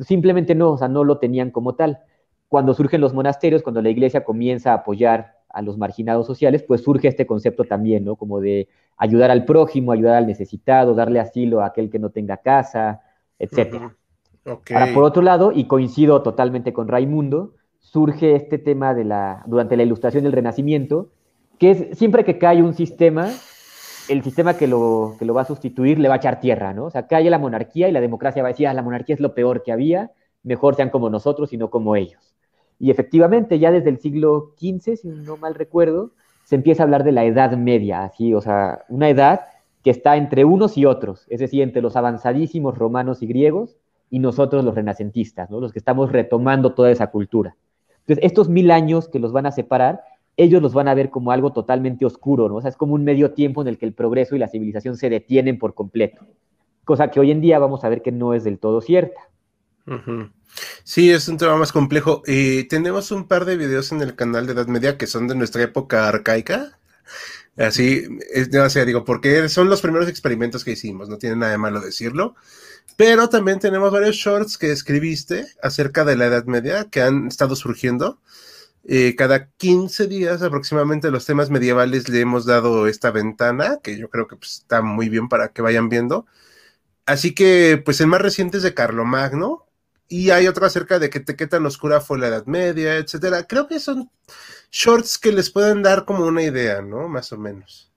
[0.00, 2.00] Simplemente no, o sea, no lo tenían como tal.
[2.48, 6.82] Cuando surgen los monasterios, cuando la iglesia comienza a apoyar a los marginados sociales, pues
[6.82, 8.16] surge este concepto también, ¿no?
[8.16, 12.36] Como de ayudar al prójimo, ayudar al necesitado, darle asilo a aquel que no tenga
[12.38, 13.02] casa,
[13.38, 13.92] etc.
[14.44, 19.76] Ahora, por otro lado, y coincido totalmente con Raimundo, surge este tema de la, durante
[19.76, 21.10] la ilustración del Renacimiento,
[21.58, 23.28] que es siempre que cae un sistema,
[24.08, 26.86] el sistema que lo, que lo va a sustituir le va a echar tierra, ¿no?
[26.86, 29.20] O sea, cae la monarquía y la democracia va a decir, ah, la monarquía es
[29.20, 30.10] lo peor que había,
[30.42, 32.34] mejor sean como nosotros y no como ellos.
[32.78, 36.12] Y efectivamente, ya desde el siglo XV, si no mal recuerdo,
[36.44, 39.40] se empieza a hablar de la Edad Media, así, o sea, una edad
[39.82, 43.76] que está entre unos y otros, es decir, entre los avanzadísimos romanos y griegos
[44.10, 45.60] y nosotros los renacentistas, ¿no?
[45.60, 47.56] los que estamos retomando toda esa cultura.
[48.00, 50.02] Entonces, estos mil años que los van a separar,
[50.36, 52.56] ellos los van a ver como algo totalmente oscuro, ¿no?
[52.56, 54.96] O sea, es como un medio tiempo en el que el progreso y la civilización
[54.96, 56.26] se detienen por completo,
[56.84, 59.20] cosa que hoy en día vamos a ver que no es del todo cierta.
[60.82, 62.22] Sí, es un tema más complejo.
[62.26, 65.34] y tenemos un par de videos en el canal de Edad Media que son de
[65.34, 66.78] nuestra época arcaica.
[67.56, 68.02] Así,
[68.34, 71.58] es, no sé, digo, porque son los primeros experimentos que hicimos, no tiene nada de
[71.58, 72.34] malo decirlo.
[72.96, 77.56] Pero también tenemos varios shorts que escribiste acerca de la Edad Media que han estado
[77.56, 78.20] surgiendo.
[78.88, 84.08] Eh, cada 15 días aproximadamente los temas medievales le hemos dado esta ventana, que yo
[84.10, 86.26] creo que pues, está muy bien para que vayan viendo.
[87.06, 89.66] Así que, pues el más reciente es de Carlomagno,
[90.08, 93.44] y hay otra acerca de que qué tan oscura fue la Edad Media, etcétera.
[93.44, 94.08] Creo que son
[94.70, 97.08] shorts que les pueden dar como una idea, ¿no?
[97.08, 97.92] Más o menos.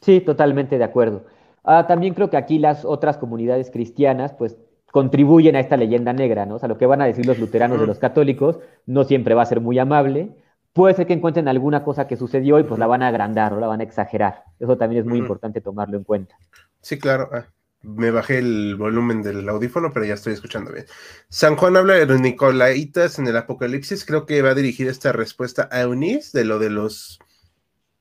[0.00, 1.26] Sí, totalmente de acuerdo.
[1.62, 4.56] Ah, también creo que aquí las otras comunidades cristianas, pues,
[4.90, 6.56] contribuyen a esta leyenda negra, ¿no?
[6.56, 9.42] O sea, lo que van a decir los luteranos de los católicos no siempre va
[9.42, 10.36] a ser muy amable.
[10.72, 13.60] Puede ser que encuentren alguna cosa que sucedió y pues la van a agrandar o
[13.60, 14.44] la van a exagerar.
[14.58, 16.36] Eso también es muy importante tomarlo en cuenta.
[16.80, 17.28] Sí, claro.
[17.32, 17.46] Ah
[17.82, 20.86] me bajé el volumen del audífono, pero ya estoy escuchando bien.
[21.28, 24.04] San Juan habla de los Nicolaitas en el Apocalipsis.
[24.04, 27.18] Creo que va a dirigir esta respuesta a Eunice de lo de los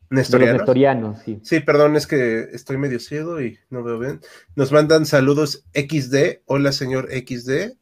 [0.10, 0.62] Nestorianos.
[0.62, 1.40] nestorianos sí.
[1.44, 4.22] Sí, perdón, es que estoy medio ciego y no veo bien.
[4.56, 6.42] Nos mandan saludos XD.
[6.46, 7.78] Hola, señor XD.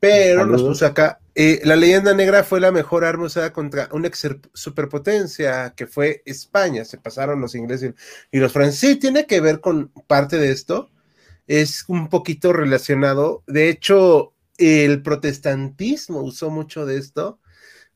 [0.00, 1.20] Pero nos puso acá.
[1.34, 4.10] Eh, la leyenda negra fue la mejor arma usada contra una
[4.54, 6.84] superpotencia que fue España.
[6.84, 7.94] Se pasaron los ingleses
[8.32, 8.94] y los franceses.
[8.94, 10.90] Sí, tiene que ver con parte de esto
[11.50, 13.42] es un poquito relacionado.
[13.48, 17.39] De hecho, el protestantismo usó mucho de esto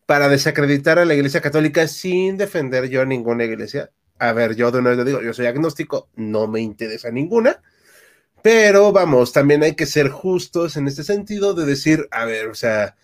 [0.06, 3.90] para desacreditar a la Iglesia Católica sin defender yo a ninguna iglesia.
[4.18, 7.60] A ver, yo de nuevo lo digo, yo soy agnóstico, no me interesa ninguna,
[8.42, 12.54] pero vamos, también hay que ser justos en este sentido de decir, a ver, o
[12.54, 12.96] sea,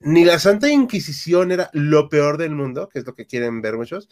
[0.00, 3.76] ni la Santa Inquisición era lo peor del mundo, que es lo que quieren ver
[3.76, 4.08] muchos,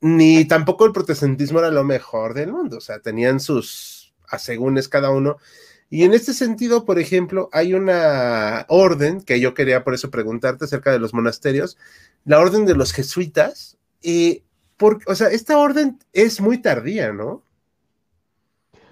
[0.00, 5.10] ni tampoco el protestantismo era lo mejor del mundo, o sea, tenían sus asegúnes cada
[5.10, 5.36] uno.
[5.92, 10.64] Y en este sentido, por ejemplo, hay una orden que yo quería por eso preguntarte
[10.64, 11.76] acerca de los monasterios,
[12.24, 14.42] la orden de los jesuitas, y
[14.78, 17.42] porque, o sea, esta orden es muy tardía, ¿no?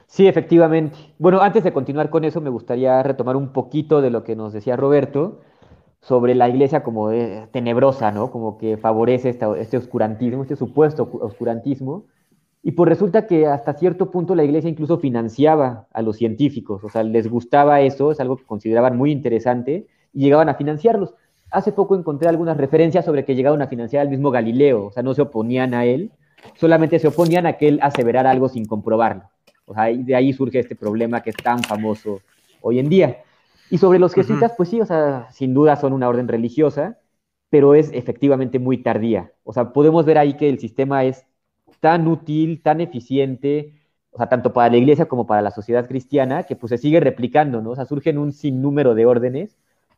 [0.08, 0.98] Sí, efectivamente.
[1.18, 4.52] Bueno, antes de continuar con eso, me gustaría retomar un poquito de lo que nos
[4.52, 5.40] decía Roberto
[6.02, 7.10] sobre la iglesia como
[7.50, 8.30] tenebrosa, ¿no?
[8.30, 12.04] Como que favorece este oscurantismo, este supuesto oscurantismo.
[12.62, 16.90] Y pues resulta que hasta cierto punto la iglesia incluso financiaba a los científicos, o
[16.90, 21.14] sea, les gustaba eso, es algo que consideraban muy interesante y llegaban a financiarlos.
[21.50, 25.02] Hace poco encontré algunas referencias sobre que llegaban a financiar al mismo Galileo, o sea,
[25.02, 26.10] no se oponían a él,
[26.54, 29.22] solamente se oponían a que él aseverara algo sin comprobarlo.
[29.64, 32.20] O sea, de ahí surge este problema que es tan famoso
[32.60, 33.18] hoy en día.
[33.70, 36.98] Y sobre los jesuitas, pues sí, o sea, sin duda son una orden religiosa,
[37.50, 39.32] pero es efectivamente muy tardía.
[39.44, 41.24] O sea, podemos ver ahí que el sistema es
[41.80, 43.74] tan útil, tan eficiente,
[44.12, 47.00] o sea, tanto para la iglesia como para la sociedad cristiana, que pues se sigue
[47.00, 47.70] replicando, ¿no?
[47.70, 49.56] O sea, surgen un sinnúmero de órdenes.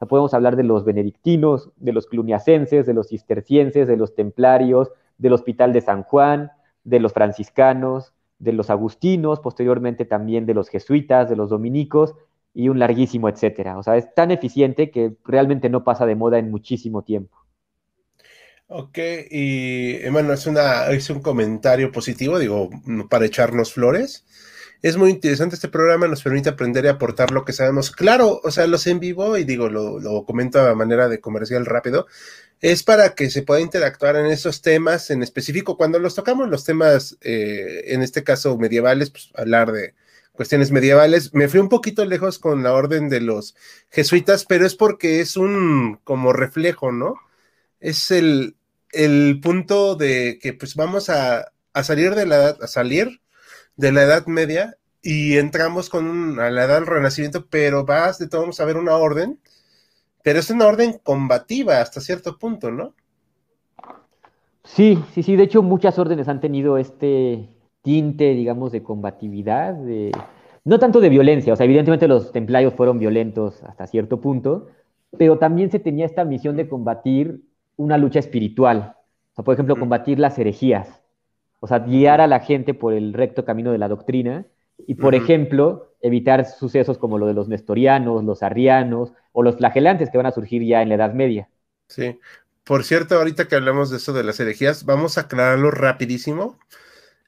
[0.08, 5.32] Podemos hablar de los benedictinos, de los cluniacenses, de los cistercienses, de los templarios, del
[5.32, 6.50] Hospital de San Juan,
[6.84, 12.16] de los franciscanos, de los agustinos, posteriormente también de los jesuitas, de los dominicos,
[12.54, 13.78] y un larguísimo etcétera.
[13.78, 17.41] O sea, es tan eficiente que realmente no pasa de moda en muchísimo tiempo.
[18.74, 18.98] Ok,
[19.30, 22.70] y bueno, es, una, es un comentario positivo, digo,
[23.10, 24.24] para echarnos flores.
[24.80, 27.90] Es muy interesante este programa, nos permite aprender y aportar lo que sabemos.
[27.90, 32.06] Claro, o sea, los en vivo, y digo, lo, comento a manera de comercial rápido,
[32.62, 35.76] es para que se pueda interactuar en esos temas en específico.
[35.76, 39.94] Cuando los tocamos, los temas, eh, en este caso medievales, pues hablar de,
[40.32, 41.34] cuestiones medievales.
[41.34, 43.54] Me fui un poquito lejos con la orden de los
[43.90, 47.16] jesuitas, pero es porque es un como reflejo, ¿no?
[47.80, 48.56] Es el,
[48.92, 53.20] el punto de que pues vamos a, a, salir de la edad, a salir
[53.76, 58.28] de la edad media y entramos con a la edad del renacimiento, pero vas de
[58.28, 59.38] todos a ver una orden,
[60.22, 62.94] pero es una orden combativa hasta cierto punto, ¿no?
[64.64, 67.48] Sí, sí, sí, de hecho muchas órdenes han tenido este,
[67.82, 70.12] tinte, digamos, de combatividad, de,
[70.64, 74.68] no tanto de violencia, o sea, evidentemente los templarios fueron violentos hasta cierto punto,
[75.18, 77.42] pero también se tenía esta misión de combatir
[77.76, 78.96] una lucha espiritual,
[79.32, 81.02] o sea, por ejemplo, combatir las herejías,
[81.60, 84.46] o sea, guiar a la gente por el recto camino de la doctrina.
[84.86, 90.10] Y, por ejemplo, evitar sucesos como lo de los nestorianos, los arrianos o los flagelantes
[90.10, 91.48] que van a surgir ya en la Edad Media.
[91.86, 92.18] Sí.
[92.64, 96.58] Por cierto, ahorita que hablamos de eso de las herejías, vamos a aclararlo rapidísimo.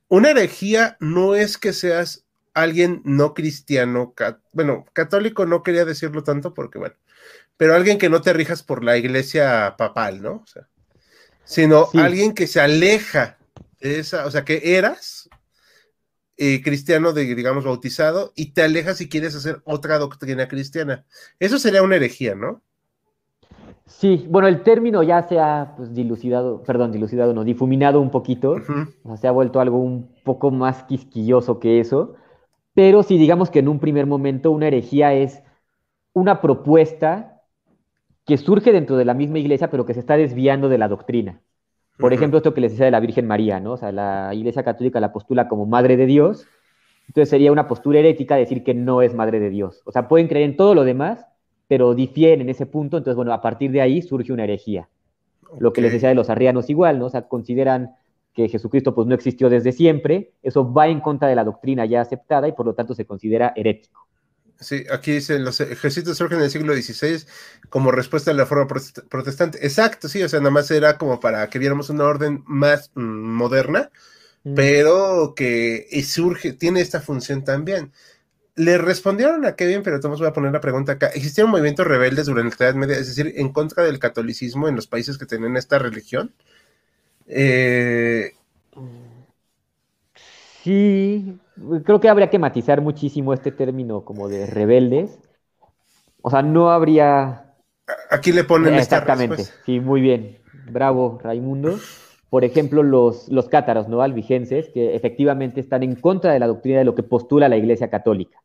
[0.08, 2.23] Una herejía no es que seas
[2.54, 4.14] alguien no cristiano,
[4.52, 6.94] bueno, católico no quería decirlo tanto porque, bueno,
[7.56, 10.36] pero alguien que no te rijas por la iglesia papal, ¿no?
[10.36, 10.68] O sea,
[11.44, 13.36] sino alguien que se aleja
[13.80, 15.28] de esa, o sea, que eras
[16.36, 21.04] eh, cristiano, de, digamos, bautizado, y te alejas si quieres hacer otra doctrina cristiana.
[21.38, 22.62] Eso sería una herejía, ¿no?
[23.86, 28.56] Sí, bueno, el término ya se ha pues, dilucidado, perdón, dilucidado, no, difuminado un poquito,
[29.20, 32.14] se ha vuelto algo un poco más quisquilloso que eso,
[32.74, 35.42] pero sí, digamos que en un primer momento una herejía es
[36.12, 37.42] una propuesta
[38.26, 41.40] que surge dentro de la misma iglesia, pero que se está desviando de la doctrina.
[41.98, 43.72] Por ejemplo, esto que les decía de la Virgen María, ¿no?
[43.72, 46.46] O sea, la iglesia católica la postula como madre de Dios,
[47.06, 49.82] entonces sería una postura herética decir que no es madre de Dios.
[49.84, 51.24] O sea, pueden creer en todo lo demás,
[51.68, 54.88] pero difieren en ese punto, entonces, bueno, a partir de ahí surge una herejía.
[55.58, 57.06] Lo que les decía de los arrianos igual, ¿no?
[57.06, 57.94] O sea, consideran
[58.34, 62.00] que Jesucristo pues no existió desde siempre, eso va en contra de la doctrina ya
[62.00, 64.08] aceptada y por lo tanto se considera herético.
[64.60, 67.26] Sí, aquí dicen los ejércitos surgen en el siglo XVI
[67.68, 68.66] como respuesta a la forma
[69.08, 69.64] protestante.
[69.64, 73.00] Exacto, sí, o sea, nada más era como para que viéramos una orden más mm,
[73.02, 73.90] moderna,
[74.44, 74.54] mm.
[74.54, 77.92] pero que surge, tiene esta función también.
[78.56, 81.08] Le respondieron a Kevin, pero todos voy a poner la pregunta acá.
[81.08, 84.86] ¿Existieron movimientos rebeldes durante la Edad Media, es decir, en contra del catolicismo en los
[84.86, 86.32] países que tenían esta religión?
[87.26, 88.32] Eh,
[90.62, 91.38] sí,
[91.84, 95.18] creo que habría que matizar muchísimo este término como de rebeldes.
[96.22, 97.54] O sea, no habría...
[98.10, 100.38] Aquí le ponen Exactamente, sí, muy bien.
[100.70, 101.78] Bravo, Raimundo.
[102.30, 104.00] Por ejemplo, los, los cátaros, ¿no?
[104.00, 107.90] Albigenses, que efectivamente están en contra de la doctrina de lo que postula la Iglesia
[107.90, 108.42] Católica.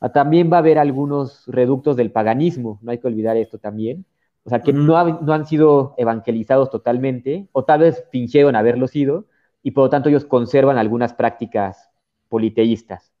[0.00, 4.04] Ah, también va a haber algunos reductos del paganismo, no hay que olvidar esto también.
[4.46, 9.26] O sea, que no, han sido evangelizados totalmente, o tal vez fingieron haberlo sido,
[9.60, 11.90] y por lo tanto ellos conservan algunas prácticas
[12.28, 13.12] politeístas.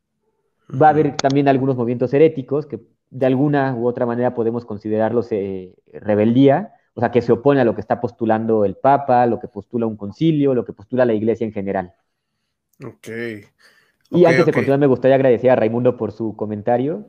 [0.70, 5.26] Va a haber también algunos movimientos heréticos que de alguna u otra manera podemos considerarlos
[5.32, 9.40] eh, rebeldía, o sea, que se opone a lo que está postulando el Papa, lo
[9.40, 11.94] que postula un concilio, lo que postula la Iglesia en general.
[12.84, 13.08] Ok.
[14.10, 17.08] Y antes de continuar, me gustaría agradecer a Raimundo por su comentario.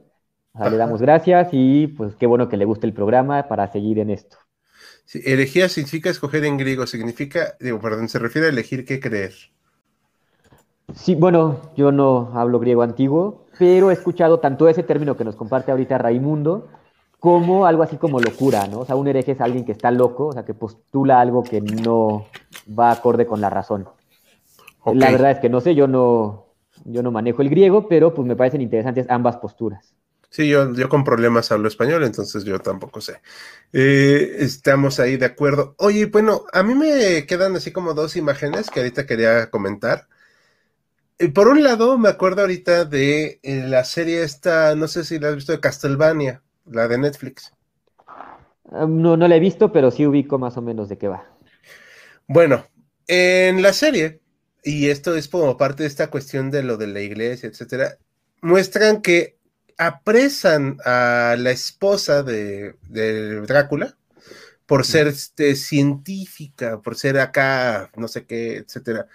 [0.60, 4.10] Le damos gracias y pues qué bueno que le guste el programa para seguir en
[4.10, 4.38] esto.
[5.06, 9.34] Sí, herejía significa escoger en griego, significa, digo, perdón, se refiere a elegir qué creer.
[10.94, 15.36] Sí, bueno, yo no hablo griego antiguo, pero he escuchado tanto ese término que nos
[15.36, 16.68] comparte ahorita Raimundo,
[17.20, 18.80] como algo así como locura, ¿no?
[18.80, 21.62] O sea, un hereje es alguien que está loco, o sea, que postula algo que
[21.62, 22.28] no
[22.78, 23.88] va acorde con la razón.
[24.86, 26.46] La verdad es que no sé, yo no,
[26.86, 29.97] yo no manejo el griego, pero pues me parecen interesantes ambas posturas.
[30.30, 33.22] Sí, yo, yo con problemas hablo español, entonces yo tampoco sé.
[33.74, 35.76] Eh, estamos ahí de acuerdo.
[35.80, 40.08] Oye, bueno, a mí me quedan así como dos imágenes que ahorita quería comentar.
[41.20, 45.18] Eh, por un lado, me acuerdo ahorita de eh, la serie esta, no sé si
[45.18, 47.54] la has visto, de Castlevania, la de Netflix.
[48.72, 51.26] no, no la he visto, pero sí ubico más o menos de qué va.
[52.28, 52.68] Bueno,
[53.08, 54.22] en la serie,
[54.64, 57.98] y esto es como parte de esta cuestión de lo de la iglesia, etcétera,
[58.42, 59.37] muestran que
[59.78, 62.76] apresan a la esposa de,
[63.48, 63.98] Drácula
[64.66, 69.08] por ser este, científica, por ser acá, no sé qué, etcétera.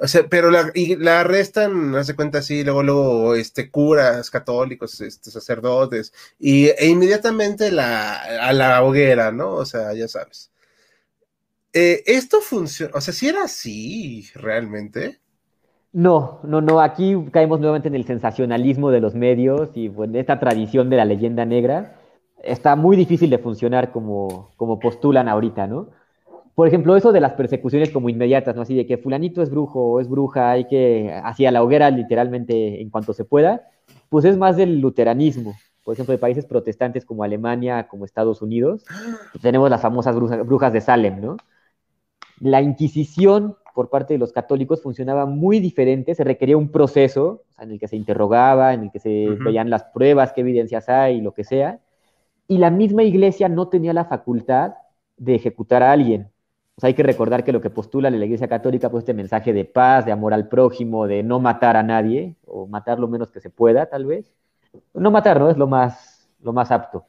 [0.00, 4.30] O sea, pero la, y la arrestan, no se cuenta así, luego, luego, este, curas
[4.30, 9.54] católicos, este, sacerdotes, y, e inmediatamente la, a la hoguera, ¿no?
[9.54, 10.50] O sea, ya sabes.
[11.72, 15.20] Eh, esto funciona, o sea, si era así realmente.
[15.92, 20.38] No, no, no, aquí caemos nuevamente en el sensacionalismo de los medios y en esta
[20.38, 21.96] tradición de la leyenda negra.
[22.42, 25.88] Está muy difícil de funcionar como, como postulan ahorita, ¿no?
[26.54, 28.62] Por ejemplo, eso de las persecuciones como inmediatas, ¿no?
[28.62, 32.80] Así de que fulanito es brujo o es bruja, hay que hacia la hoguera literalmente
[32.80, 33.62] en cuanto se pueda,
[34.10, 35.54] pues es más del luteranismo.
[35.84, 38.84] Por ejemplo, de países protestantes como Alemania, como Estados Unidos,
[39.32, 40.14] pues tenemos las famosas
[40.46, 41.36] brujas de Salem, ¿no?
[42.38, 47.72] La Inquisición por parte de los católicos funcionaba muy diferente, se requería un proceso en
[47.72, 51.32] el que se interrogaba, en el que se veían las pruebas, qué evidencias hay, lo
[51.32, 51.80] que sea,
[52.48, 54.74] y la misma iglesia no tenía la facultad
[55.16, 56.30] de ejecutar a alguien.
[56.76, 59.52] O sea, hay que recordar que lo que postula la iglesia católica, pues este mensaje
[59.52, 63.30] de paz, de amor al prójimo, de no matar a nadie, o matar lo menos
[63.30, 64.32] que se pueda, tal vez.
[64.94, 65.50] No matar, ¿no?
[65.50, 67.04] Es lo más, lo más apto.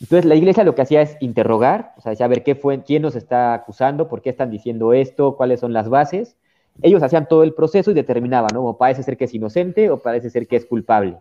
[0.00, 2.82] Entonces la iglesia lo que hacía es interrogar, o sea, decía, a ver qué fue,
[2.82, 6.36] quién nos está acusando, por qué están diciendo esto, cuáles son las bases.
[6.80, 8.64] Ellos hacían todo el proceso y determinaban, ¿no?
[8.64, 11.18] O parece ser que es inocente o parece ser que es culpable.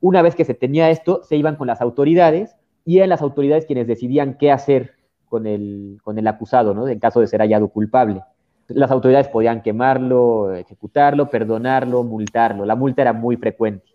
[0.00, 3.66] Una vez que se tenía esto, se iban con las autoridades y eran las autoridades
[3.66, 4.94] quienes decidían qué hacer
[5.28, 6.88] con el, con el acusado, ¿no?
[6.88, 8.22] En caso de ser hallado culpable.
[8.68, 12.64] Las autoridades podían quemarlo, ejecutarlo, perdonarlo, multarlo.
[12.64, 13.86] La multa era muy frecuente.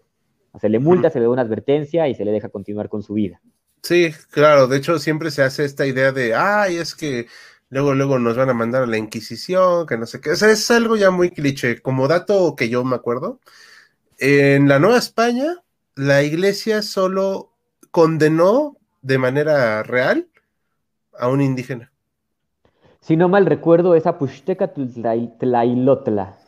[0.60, 3.14] se le multa, se le da una advertencia y se le deja continuar con su
[3.14, 3.40] vida.
[3.86, 7.28] Sí, claro, de hecho siempre se hace esta idea de, ay, es que
[7.70, 10.50] luego, luego nos van a mandar a la Inquisición, que no sé qué, o sea,
[10.50, 13.40] es algo ya muy cliché, como dato que yo me acuerdo,
[14.18, 15.62] en la Nueva España,
[15.94, 17.52] la iglesia solo
[17.92, 20.30] condenó de manera real
[21.20, 21.92] a un indígena.
[23.02, 26.40] Si no mal recuerdo, es a Puxteca Tlailotla.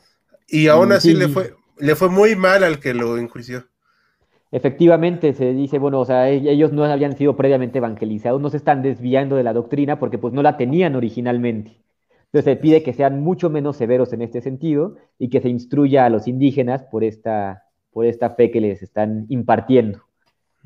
[0.47, 3.67] Y aún así le fue, le fue muy mal al que lo enjuició.
[4.51, 8.57] Efectivamente, se dice, bueno, o sea, e-, ellos no habían sido previamente evangelizados, no se
[8.57, 11.81] están desviando de la doctrina porque pues no la tenían originalmente.
[12.25, 16.05] Entonces se pide que sean mucho menos severos en este sentido y que se instruya
[16.05, 20.01] a los indígenas por esta, por esta fe que les están impartiendo.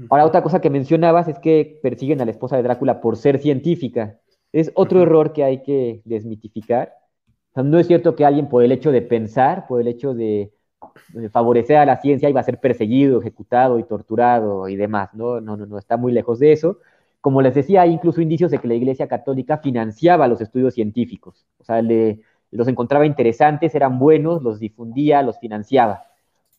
[0.09, 3.38] Ahora, otra cosa que mencionabas es que persiguen a la esposa de Drácula por ser
[3.38, 4.19] científica.
[4.51, 6.93] Es otro error que hay que desmitificar.
[7.55, 10.51] no es cierto que alguien por el hecho de pensar, por el hecho de
[11.31, 15.41] favorecer a la ciencia iba a ser perseguido, ejecutado y torturado y demás, ¿no?
[15.41, 16.79] No, no, no, está muy lejos de eso.
[17.21, 21.45] Como les decía, hay incluso indicios de que la Iglesia Católica financiaba los estudios científicos,
[21.59, 21.81] o sea,
[22.51, 26.03] los encontraba interesantes, eran buenos, los difundía, los financiaba.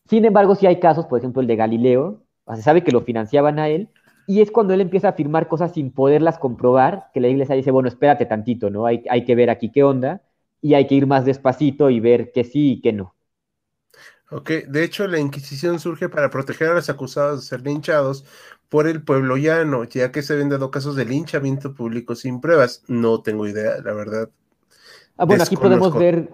[0.07, 2.21] Sin embargo, si hay casos, por ejemplo, el de Galileo,
[2.55, 3.89] se sabe que lo financiaban a él,
[4.25, 7.71] y es cuando él empieza a afirmar cosas sin poderlas comprobar, que la iglesia dice,
[7.71, 8.85] bueno, espérate tantito, ¿no?
[8.85, 10.21] Hay, hay que ver aquí qué onda,
[10.61, 13.15] y hay que ir más despacito y ver que sí y que no.
[14.33, 18.25] Ok, de hecho la Inquisición surge para proteger a los acusados de ser linchados
[18.67, 22.83] por el pueblo llano, ya que se habían dado casos de linchamiento público sin pruebas.
[22.87, 24.29] No tengo idea, la verdad.
[25.17, 26.31] Ah, bueno, aquí podemos ver,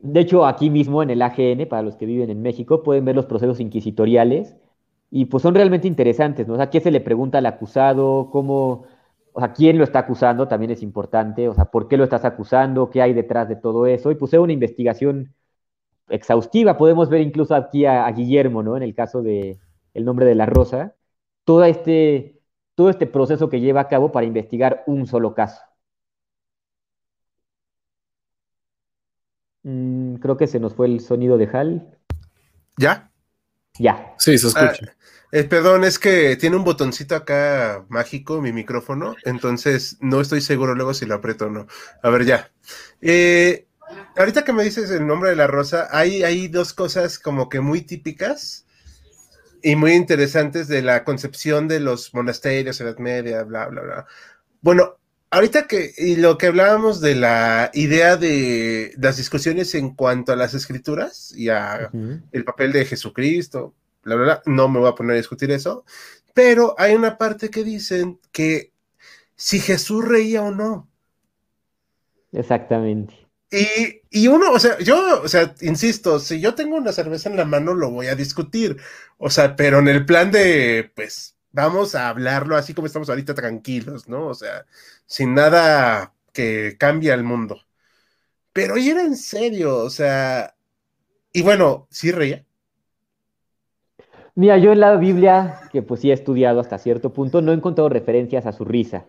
[0.00, 3.14] de hecho aquí mismo en el AGN, para los que viven en México, pueden ver
[3.14, 4.56] los procesos inquisitoriales
[5.08, 6.54] y pues son realmente interesantes, ¿no?
[6.54, 8.30] O sea, ¿qué se le pregunta al acusado?
[8.32, 8.84] ¿Cómo,
[9.32, 10.48] o sea, quién lo está acusando?
[10.48, 12.90] También es importante, o sea, ¿por qué lo estás acusando?
[12.90, 14.10] ¿Qué hay detrás de todo eso?
[14.10, 15.32] Y pues es una investigación
[16.10, 16.76] exhaustiva.
[16.76, 18.76] Podemos ver incluso aquí a, Guillermo, ¿no?
[18.76, 19.58] En el caso de
[19.94, 20.94] El nombre de la rosa,
[21.44, 22.40] todo este,
[22.74, 25.60] todo este proceso que lleva a cabo para investigar un solo caso.
[29.62, 31.98] Mm, creo que se nos fue el sonido de Hal.
[32.76, 33.10] ¿Ya?
[33.78, 34.14] Ya.
[34.18, 34.86] Sí, se escucha.
[34.86, 34.98] Ah,
[35.30, 40.74] eh, perdón, es que tiene un botoncito acá mágico mi micrófono, entonces no estoy seguro
[40.74, 41.66] luego si lo aprieto o no.
[42.02, 42.50] A ver, ya.
[43.02, 43.67] Eh,
[44.18, 47.60] ahorita que me dices el nombre de la rosa, hay, hay dos cosas como que
[47.60, 48.66] muy típicas
[49.62, 54.06] y muy interesantes de la concepción de los monasterios, Edad Media, bla, bla, bla.
[54.60, 54.96] Bueno,
[55.30, 60.36] ahorita que, y lo que hablábamos de la idea de las discusiones en cuanto a
[60.36, 61.90] las escrituras y a
[62.32, 65.84] el papel de Jesucristo, bla, bla, bla, no me voy a poner a discutir eso,
[66.34, 68.72] pero hay una parte que dicen que
[69.36, 70.88] si Jesús reía o no.
[72.32, 73.27] Exactamente.
[73.50, 77.36] Y, y uno, o sea, yo, o sea, insisto, si yo tengo una cerveza en
[77.36, 78.76] la mano, lo voy a discutir.
[79.18, 83.34] O sea, pero en el plan de, pues, vamos a hablarlo así como estamos ahorita
[83.34, 84.26] tranquilos, ¿no?
[84.28, 84.66] O sea,
[85.06, 87.60] sin nada que cambie al mundo.
[88.52, 90.54] Pero y era en serio, o sea,
[91.32, 92.44] y bueno, sí reía.
[94.34, 97.54] Mira, yo en la Biblia, que pues sí he estudiado hasta cierto punto, no he
[97.54, 99.04] encontrado referencias a su risa.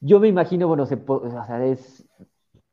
[0.00, 1.95] Yo me imagino, bueno, se o sea, es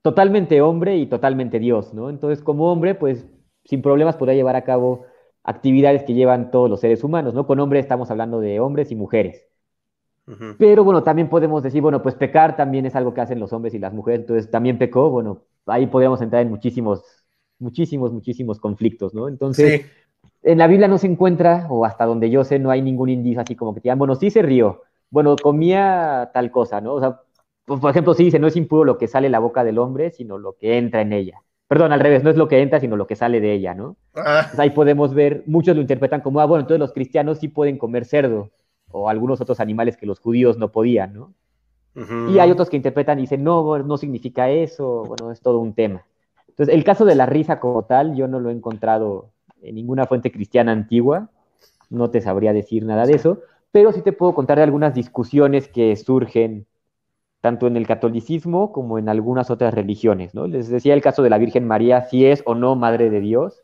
[0.04, 2.12] totalmente hombre y totalmente Dios, ¿no?
[2.12, 3.26] Entonces, como hombre, pues
[3.66, 5.06] sin problemas podría llevar a cabo
[5.44, 7.48] actividades que llevan todos los seres humanos, ¿no?
[7.48, 9.48] Con hombre estamos hablando de hombres y mujeres.
[10.58, 13.74] Pero bueno, también podemos decir, bueno, pues pecar también es algo que hacen los hombres
[13.74, 17.04] y las mujeres, entonces también pecó, bueno, ahí podríamos entrar en muchísimos,
[17.60, 19.28] muchísimos, muchísimos conflictos, ¿no?
[19.28, 19.86] Entonces, Sí,
[20.44, 23.42] en la Biblia no se encuentra, o hasta donde yo sé, no hay ningún indicio
[23.42, 26.94] así como que te digan, bueno, sí se rió, bueno, comía tal cosa, ¿no?
[26.94, 27.22] O sea,
[27.66, 29.78] pues, por ejemplo, sí dice, no es impuro lo que sale de la boca del
[29.80, 31.42] hombre, sino lo que entra en ella.
[31.68, 33.96] Perdón, al revés, no es lo que entra, sino lo que sale de ella, ¿no?
[34.16, 37.48] ah, Entonces, ahí podemos ver, muchos lo interpretan como, ah, bueno, entonces los cristianos sí
[37.48, 38.52] pueden comer cerdo,
[38.92, 41.34] o algunos otros animales que los judíos no podían, ¿no?
[42.28, 45.74] Y hay otros que interpretan y dicen, no, no significa eso, bueno, es todo un
[45.74, 46.04] tema.
[46.48, 50.06] Entonces, el caso de la risa como tal, yo no lo he encontrado en ninguna
[50.06, 51.30] fuente cristiana antigua,
[51.90, 53.40] no te sabría decir nada de eso,
[53.72, 56.66] pero sí te puedo contar de algunas discusiones que surgen
[57.44, 60.48] tanto en el catolicismo como en algunas otras religiones, ¿no?
[60.48, 63.64] Les decía el caso de la Virgen María, si es o no Madre de Dios,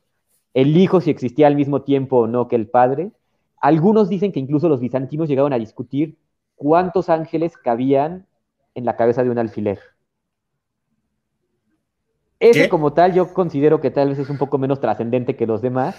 [0.54, 3.14] el Hijo si existía al mismo tiempo o no que el Padre.
[3.62, 6.18] Algunos dicen que incluso los bizantinos llegaron a discutir
[6.56, 8.26] cuántos ángeles cabían
[8.76, 9.80] en la cabeza de un alfiler.
[12.42, 12.70] Ese ¿Qué?
[12.70, 15.96] como tal yo considero que tal vez es un poco menos trascendente que los demás,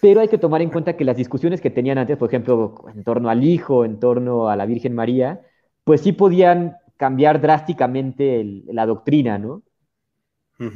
[0.00, 3.02] pero hay que tomar en cuenta que las discusiones que tenían antes, por ejemplo, en
[3.02, 5.40] torno al Hijo, en torno a la Virgen María,
[5.82, 9.62] pues sí podían cambiar drásticamente el- la doctrina, ¿no?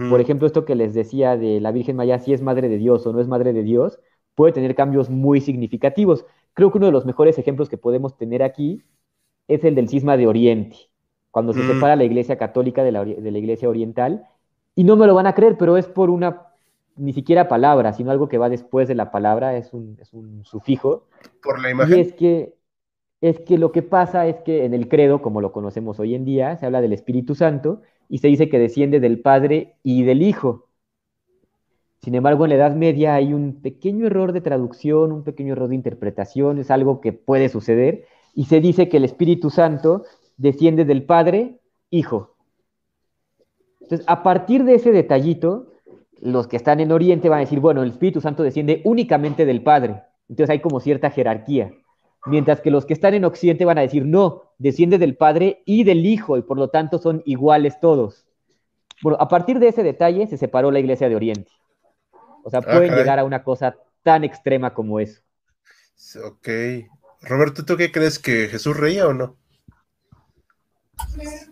[0.08, 3.06] Por ejemplo, esto que les decía de la Virgen María, si es madre de Dios
[3.06, 3.98] o no es madre de Dios,
[4.34, 6.24] puede tener cambios muy significativos.
[6.54, 8.82] Creo que uno de los mejores ejemplos que podemos tener aquí
[9.48, 10.76] es el del cisma de Oriente,
[11.30, 11.68] cuando se Mm.
[11.74, 14.26] separa la Iglesia Católica de la, ori- de la Iglesia Oriental.
[14.74, 16.46] Y no me lo van a creer, pero es por una,
[16.96, 20.44] ni siquiera palabra, sino algo que va después de la palabra, es un, es un
[20.44, 21.04] sufijo.
[21.42, 22.00] por la Y imagen.
[22.00, 22.54] es que,
[23.20, 26.24] es que lo que pasa es que en el credo, como lo conocemos hoy en
[26.24, 30.22] día, se habla del Espíritu Santo y se dice que desciende del Padre y del
[30.22, 30.66] Hijo.
[32.00, 35.68] Sin embargo, en la Edad Media hay un pequeño error de traducción, un pequeño error
[35.68, 38.04] de interpretación, es algo que puede suceder,
[38.34, 40.04] y se dice que el Espíritu Santo
[40.36, 41.58] desciende del Padre,
[41.90, 42.36] Hijo.
[43.80, 45.72] Entonces, a partir de ese detallito,
[46.20, 49.62] los que están en Oriente van a decir, bueno, el Espíritu Santo desciende únicamente del
[49.62, 50.02] Padre.
[50.28, 51.72] Entonces hay como cierta jerarquía.
[52.28, 55.84] Mientras que los que están en Occidente van a decir, no, desciende del Padre y
[55.84, 58.26] del Hijo, y por lo tanto son iguales todos.
[59.02, 61.50] Bueno, a partir de ese detalle se separó la Iglesia de Oriente.
[62.44, 65.20] O sea, Ah, pueden llegar a una cosa tan extrema como eso.
[66.24, 66.48] Ok.
[67.22, 69.36] Roberto, ¿tú qué crees que Jesús reía o no?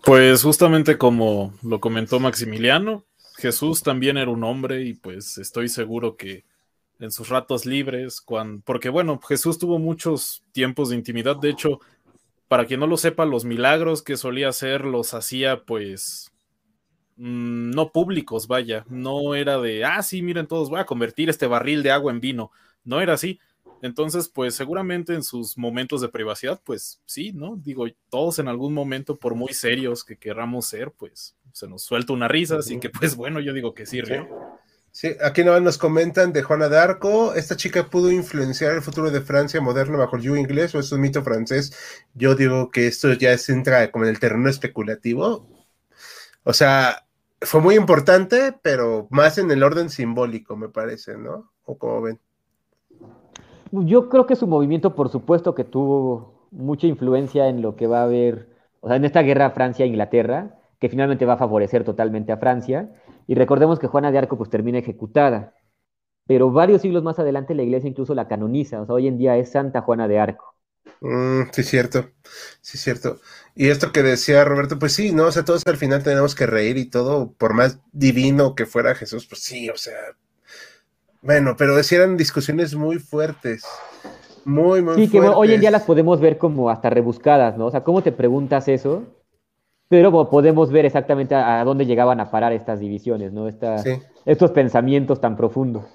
[0.03, 3.05] Pues justamente como lo comentó Maximiliano,
[3.37, 6.45] Jesús también era un hombre y pues estoy seguro que
[6.99, 11.79] en sus ratos libres, cuando, porque bueno, Jesús tuvo muchos tiempos de intimidad, de hecho,
[12.47, 16.31] para quien no lo sepa, los milagros que solía hacer los hacía pues
[17.17, 21.47] mm, no públicos, vaya, no era de, ah, sí, miren todos, voy a convertir este
[21.47, 22.51] barril de agua en vino,
[22.83, 23.39] no era así.
[23.81, 27.57] Entonces, pues seguramente en sus momentos de privacidad, pues sí, ¿no?
[27.57, 32.13] Digo, todos en algún momento, por muy serios que querramos ser, pues se nos suelta
[32.13, 34.01] una risa, así que pues bueno, yo digo que sí.
[34.99, 37.35] Sí, aquí nada más nos comentan de Juana d'Arco.
[37.35, 40.91] ¿Esta chica pudo influenciar el futuro de Francia moderna bajo el yugo inglés o es
[40.91, 41.71] un mito francés?
[42.15, 45.45] Yo digo que esto ya se entra como en el terreno especulativo.
[46.43, 47.05] O sea,
[47.41, 51.51] fue muy importante, pero más en el orden simbólico, me parece, ¿no?
[51.65, 52.19] ¿O como ven?
[53.69, 57.99] Yo creo que su movimiento, por supuesto, que tuvo mucha influencia en lo que va
[57.99, 58.49] a haber,
[58.79, 62.89] o sea, en esta guerra Francia-Inglaterra, que finalmente va a favorecer totalmente a Francia.
[63.27, 65.53] Y recordemos que Juana de Arco pues termina ejecutada,
[66.25, 69.37] pero varios siglos más adelante la iglesia incluso la canoniza, o sea, hoy en día
[69.37, 70.55] es Santa Juana de Arco.
[71.01, 72.09] Mm, sí, cierto,
[72.61, 73.19] sí, cierto.
[73.55, 75.25] Y esto que decía Roberto, pues sí, ¿no?
[75.25, 78.95] O sea, todos al final tenemos que reír y todo, por más divino que fuera
[78.95, 79.97] Jesús, pues sí, o sea,
[81.21, 83.65] bueno, pero eran discusiones muy fuertes.
[84.45, 87.65] Muy, muy Sí, que hoy en día las podemos ver como hasta rebuscadas, ¿no?
[87.65, 89.03] O sea, ¿cómo te preguntas eso?
[89.89, 93.47] Pero podemos ver exactamente a, dónde llegaban a parar estas divisiones, ¿no?
[93.47, 95.85] Estos pensamientos tan profundos.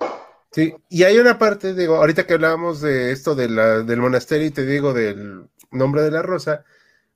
[0.50, 4.46] Sí, y hay una parte, digo, ahorita que hablábamos de esto de la, del monasterio
[4.46, 6.64] y te digo del nombre de la rosa,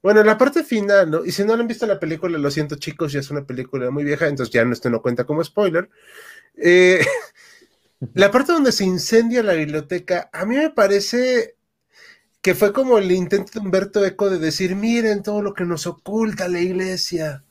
[0.03, 1.25] bueno, la parte final, ¿no?
[1.25, 4.05] Y si no han visto la película, lo siento chicos, ya es una película muy
[4.05, 5.91] vieja, entonces ya no, esto no cuenta como spoiler.
[6.57, 7.05] Eh,
[8.15, 11.56] la parte donde se incendia la biblioteca, a mí me parece
[12.47, 15.85] que fue como el intento de Humberto Eco de decir, miren todo lo que nos
[15.89, 17.43] oculta la iglesia,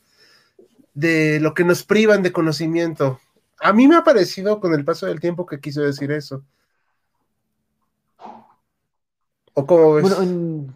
[0.93, 3.19] de lo que nos privan de conocimiento.
[3.59, 6.45] A mí me ha parecido con el paso del tiempo que quiso decir eso.
[9.53, 10.03] ¿O cómo ves?
[10.03, 10.73] Bueno,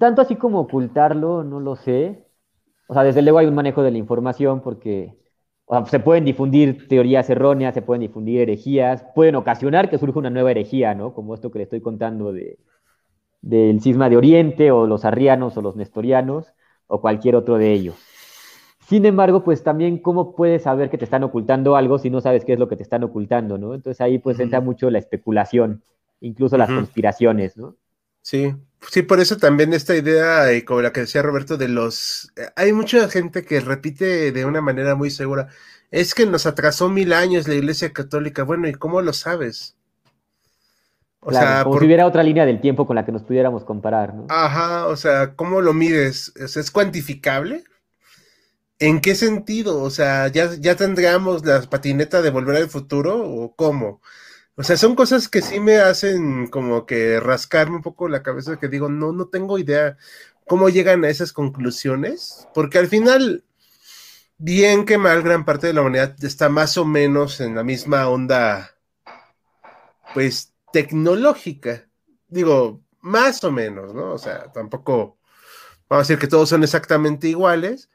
[0.00, 2.24] tanto así como ocultarlo, no lo sé.
[2.86, 5.18] O sea, desde luego hay un manejo de la información porque
[5.84, 10.50] se pueden difundir teorías erróneas, se pueden difundir herejías, pueden ocasionar que surja una nueva
[10.50, 11.12] herejía, ¿no?
[11.12, 12.58] Como esto que le estoy contando de,
[13.40, 16.52] del cisma de Oriente o los arrianos o los nestorianos
[16.86, 17.96] o cualquier otro de ellos.
[18.88, 22.44] Sin embargo, pues también cómo puedes saber que te están ocultando algo si no sabes
[22.44, 23.74] qué es lo que te están ocultando, ¿no?
[23.74, 25.82] Entonces ahí pues entra mucho la especulación,
[26.20, 27.76] incluso las conspiraciones, ¿no?
[28.22, 28.54] Sí,
[28.90, 32.30] sí, por eso también esta idea, y como la que decía Roberto, de los...
[32.56, 35.48] Hay mucha gente que repite de una manera muy segura,
[35.90, 38.42] es que nos atrasó mil años la Iglesia Católica.
[38.42, 39.77] Bueno, ¿y cómo lo sabes?
[41.28, 44.14] O sea, como si hubiera otra línea del tiempo con la que nos pudiéramos comparar,
[44.14, 44.26] ¿no?
[44.30, 46.32] Ajá, o sea, ¿cómo lo mides?
[46.36, 47.64] ¿Es cuantificable?
[48.78, 49.82] ¿En qué sentido?
[49.82, 54.00] O sea, ¿ya, ya tendríamos la patineta de volver al futuro o cómo?
[54.56, 58.58] O sea, son cosas que sí me hacen como que rascarme un poco la cabeza,
[58.58, 59.98] que digo, no, no tengo idea
[60.46, 63.44] cómo llegan a esas conclusiones, porque al final,
[64.38, 68.08] bien que mal, gran parte de la humanidad está más o menos en la misma
[68.08, 68.70] onda,
[70.14, 71.88] pues, tecnológica.
[72.28, 74.12] Digo, más o menos, ¿no?
[74.12, 75.18] O sea, tampoco
[75.88, 77.90] vamos a decir que todos son exactamente iguales,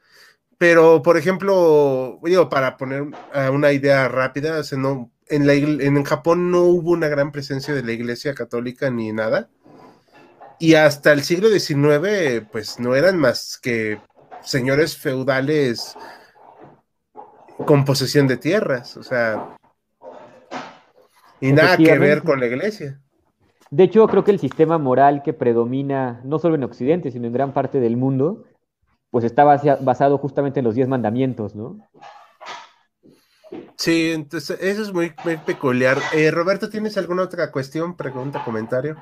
[0.58, 3.06] pero, por ejemplo, digo, para poner
[3.52, 7.92] una idea rápida, no, en, la, en Japón no hubo una gran presencia de la
[7.92, 9.48] iglesia católica ni nada.
[10.58, 14.00] Y hasta el siglo XIX, pues no eran más que
[14.42, 15.96] señores feudales
[17.66, 19.56] con posesión de tierras, o sea,
[21.48, 23.00] y nada que ver con la iglesia.
[23.70, 27.32] De hecho, creo que el sistema moral que predomina, no solo en Occidente, sino en
[27.32, 28.44] gran parte del mundo,
[29.10, 31.78] pues está basado justamente en los diez mandamientos, ¿no?
[33.76, 35.14] Sí, entonces eso es muy,
[35.44, 35.98] peculiar.
[36.12, 38.96] Eh, Roberto, ¿tienes alguna otra cuestión, pregunta, comentario?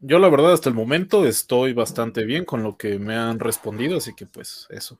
[0.00, 3.96] Yo la verdad hasta el momento estoy bastante bien con lo que me han respondido,
[3.96, 4.98] así que pues eso.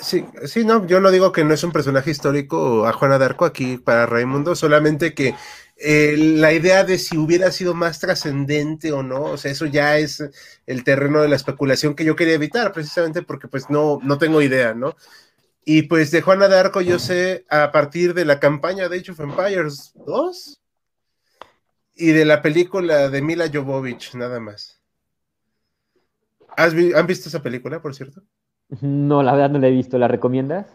[0.00, 3.24] Sí, sí, no, yo no digo que no es un personaje histórico a Juana de
[3.24, 5.34] Arco aquí para Raimundo, solamente que
[5.76, 9.98] eh, la idea de si hubiera sido más trascendente o no, o sea, eso ya
[9.98, 10.22] es
[10.66, 14.42] el terreno de la especulación que yo quería evitar, precisamente porque pues no, no tengo
[14.42, 14.96] idea, ¿no?
[15.64, 19.12] Y pues de Juana de Arco yo sé a partir de la campaña de Age
[19.12, 20.60] of Empires 2
[21.94, 24.80] y de la película de Mila Jovovich, nada más.
[26.56, 28.22] ¿Han visto esa película, por cierto?
[28.80, 29.98] No, la verdad no la he visto.
[29.98, 30.66] ¿La recomiendas?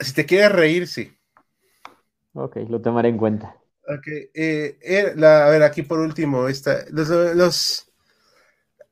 [0.00, 1.12] Si te quieres reír, sí.
[2.32, 3.56] Ok, lo tomaré en cuenta.
[3.88, 7.88] Ok, eh, eh, a ver, aquí por último, esta, los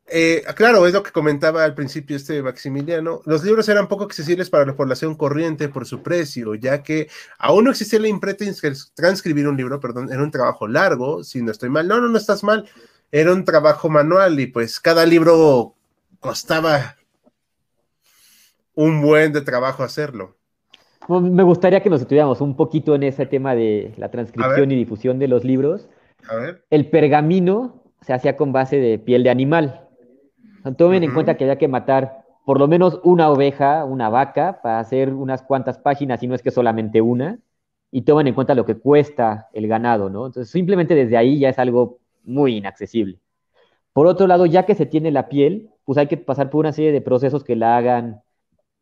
[0.08, 3.22] eh, claro, es lo que comentaba al principio este Maximiliano.
[3.24, 7.08] Los libros eran poco accesibles para la población corriente por su precio, ya que
[7.38, 8.44] aún no existía la imprenta
[8.94, 11.88] transcribir un libro, perdón, era un trabajo largo, si no estoy mal.
[11.88, 12.68] No, no, no estás mal.
[13.10, 15.74] Era un trabajo manual y pues cada libro
[16.20, 16.96] costaba
[18.74, 20.36] un buen de trabajo hacerlo.
[21.08, 25.18] Me gustaría que nos estuviéramos un poquito en ese tema de la transcripción y difusión
[25.18, 25.88] de los libros.
[26.28, 26.64] A ver.
[26.70, 29.88] El pergamino se hacía con base de piel de animal.
[30.76, 34.78] Tomen en cuenta que había que matar por lo menos una oveja, una vaca, para
[34.78, 37.40] hacer unas cuantas páginas, y no es que solamente una,
[37.90, 40.26] y tomen en cuenta lo que cuesta el ganado, ¿no?
[40.26, 43.18] Entonces, simplemente desde ahí ya es algo muy inaccesible.
[43.96, 46.72] Por otro lado, ya que se tiene la piel, pues hay que pasar por una
[46.72, 48.22] serie de procesos que la hagan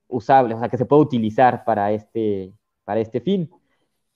[0.09, 3.49] usable, o sea, que se pueda utilizar para este, para este fin.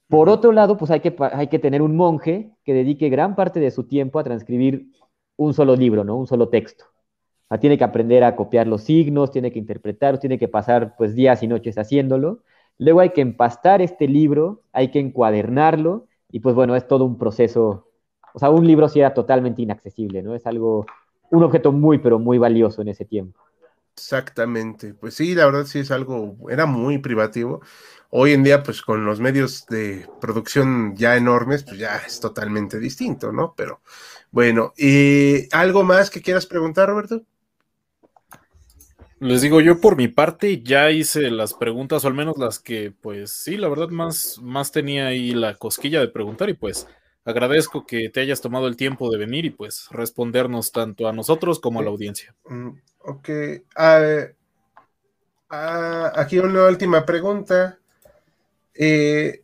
[0.09, 3.61] Por otro lado, pues hay que, hay que tener un monje que dedique gran parte
[3.61, 4.89] de su tiempo a transcribir
[5.37, 6.17] un solo libro, ¿no?
[6.17, 6.87] Un solo texto.
[7.61, 11.45] tiene que aprender a copiar los signos, tiene que interpretar, tiene que pasar pues días
[11.45, 12.43] y noches haciéndolo.
[12.77, 17.19] Luego hay que empastar este libro, hay que encuadernarlo y pues bueno, es todo un
[17.19, 17.88] proceso.
[18.35, 20.35] O sea, un libro sí era totalmente inaccesible, ¿no?
[20.35, 20.87] Es algo,
[21.31, 23.41] un objeto muy, pero muy valioso en ese tiempo.
[23.97, 27.61] Exactamente, pues sí, la verdad sí es algo, era muy privativo.
[28.11, 32.79] Hoy en día, pues con los medios de producción ya enormes, pues ya es totalmente
[32.79, 33.55] distinto, ¿no?
[33.57, 33.81] Pero
[34.31, 37.23] bueno, ¿y algo más que quieras preguntar, Roberto?
[39.21, 42.93] Les digo, yo por mi parte ya hice las preguntas, o al menos las que,
[42.93, 46.87] pues sí, la verdad más, más tenía ahí la cosquilla de preguntar y pues
[47.29, 51.61] agradezco que te hayas tomado el tiempo de venir y pues respondernos tanto a nosotros
[51.61, 52.35] como a la audiencia.
[52.49, 53.29] Mm, ok,
[56.15, 57.79] aquí una última pregunta.
[58.75, 59.43] Eh,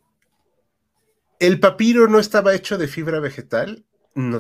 [1.38, 3.84] ¿El papiro no estaba hecho de fibra vegetal?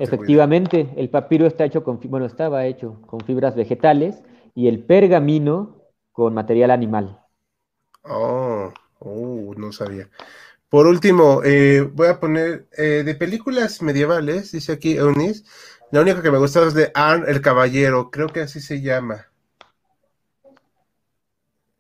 [0.00, 4.22] Efectivamente, el papiro está hecho con, bueno, estaba hecho con fibras vegetales
[4.54, 7.20] y el pergamino con material animal.
[8.04, 10.08] Oh, oh no sabía.
[10.74, 15.44] Por último, eh, voy a poner eh, de películas medievales, dice aquí Eunice,
[15.92, 19.28] la única que me gusta es de Arn el Caballero, creo que así se llama.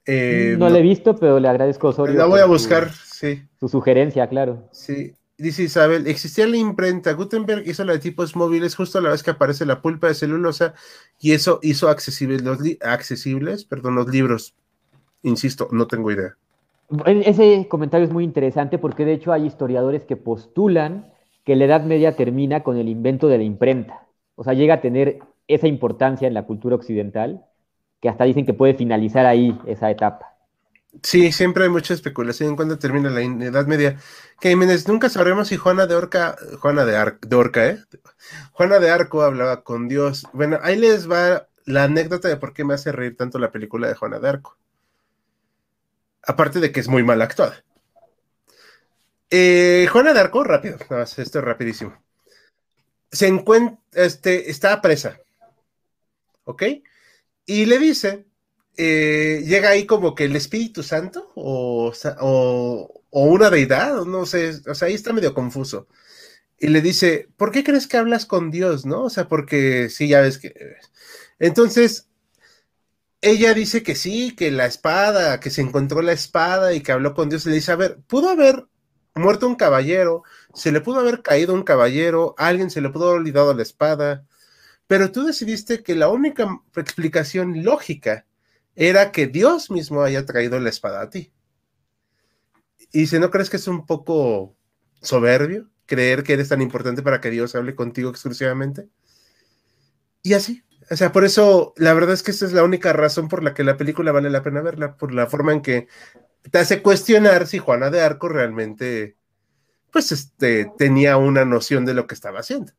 [0.06, 2.16] Eh, no, la he visto, pero le agradezco Osorio.
[2.16, 3.42] La voy a buscar, sí.
[3.58, 4.68] Su sugerencia, claro.
[4.70, 7.14] Sí, Dice Isabel, existía la imprenta.
[7.14, 10.14] Gutenberg hizo la de tipos móviles justo a la vez que aparece la pulpa de
[10.14, 10.72] celulosa
[11.18, 14.54] y eso hizo accesibles los, accesibles, perdón, los libros.
[15.24, 16.36] Insisto, no tengo idea.
[17.06, 21.12] Ese comentario es muy interesante porque de hecho hay historiadores que postulan
[21.44, 24.06] que la Edad Media termina con el invento de la imprenta.
[24.34, 27.44] O sea, llega a tener esa importancia en la cultura occidental
[28.00, 30.34] que hasta dicen que puede finalizar ahí esa etapa.
[31.02, 33.98] Sí, siempre hay mucha especulación en cuándo termina la Edad Media.
[34.40, 34.54] Que
[34.86, 37.78] nunca sabremos si Juana de Orca, Juana de, Ar de Orca, ¿eh?
[38.52, 40.26] Juana de Arco hablaba con Dios.
[40.32, 43.88] Bueno, ahí les va la anécdota de por qué me hace reír tanto la película
[43.88, 44.56] de Juana de Arco.
[46.26, 47.64] Aparte de que es muy mal actuada.
[49.30, 52.02] Eh, Juana de Arco, rápido, más, esto es rapidísimo.
[53.10, 55.20] Se encuentra, este, está presa.
[56.44, 56.62] ¿Ok?
[57.46, 58.26] Y le dice
[58.76, 61.92] eh, llega ahí como que el Espíritu Santo o,
[63.10, 65.86] una deidad, no sé, o sea, ahí está medio confuso.
[66.58, 69.04] Y le dice, ¿por qué crees que hablas con Dios, no?
[69.04, 70.54] O sea, porque sí, ya ves que...
[71.38, 72.08] Entonces,
[73.24, 77.14] ella dice que sí, que la espada, que se encontró la espada y que habló
[77.14, 77.46] con Dios.
[77.46, 78.66] Le dice, a ver, pudo haber
[79.14, 83.20] muerto un caballero, se le pudo haber caído un caballero, alguien se le pudo haber
[83.20, 84.26] olvidado la espada,
[84.86, 88.26] pero tú decidiste que la única explicación lógica
[88.76, 91.32] era que Dios mismo haya traído la espada a ti.
[92.92, 94.56] Y si no crees que es un poco
[95.00, 98.88] soberbio creer que eres tan importante para que Dios hable contigo exclusivamente.
[100.22, 100.63] Y así.
[100.90, 103.54] O sea, por eso la verdad es que esa es la única razón por la
[103.54, 105.88] que la película vale la pena verla, por la forma en que
[106.50, 109.16] te hace cuestionar si Juana de Arco realmente,
[109.90, 112.72] pues, este, tenía una noción de lo que estaba haciendo.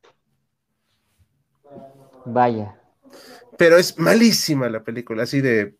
[2.26, 2.80] Vaya.
[3.58, 5.76] Pero es malísima la película, así de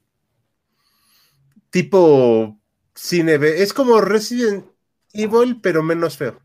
[1.70, 2.58] tipo
[2.94, 3.62] cine B.
[3.62, 4.66] Es como Resident
[5.14, 6.40] Evil, pero menos feo.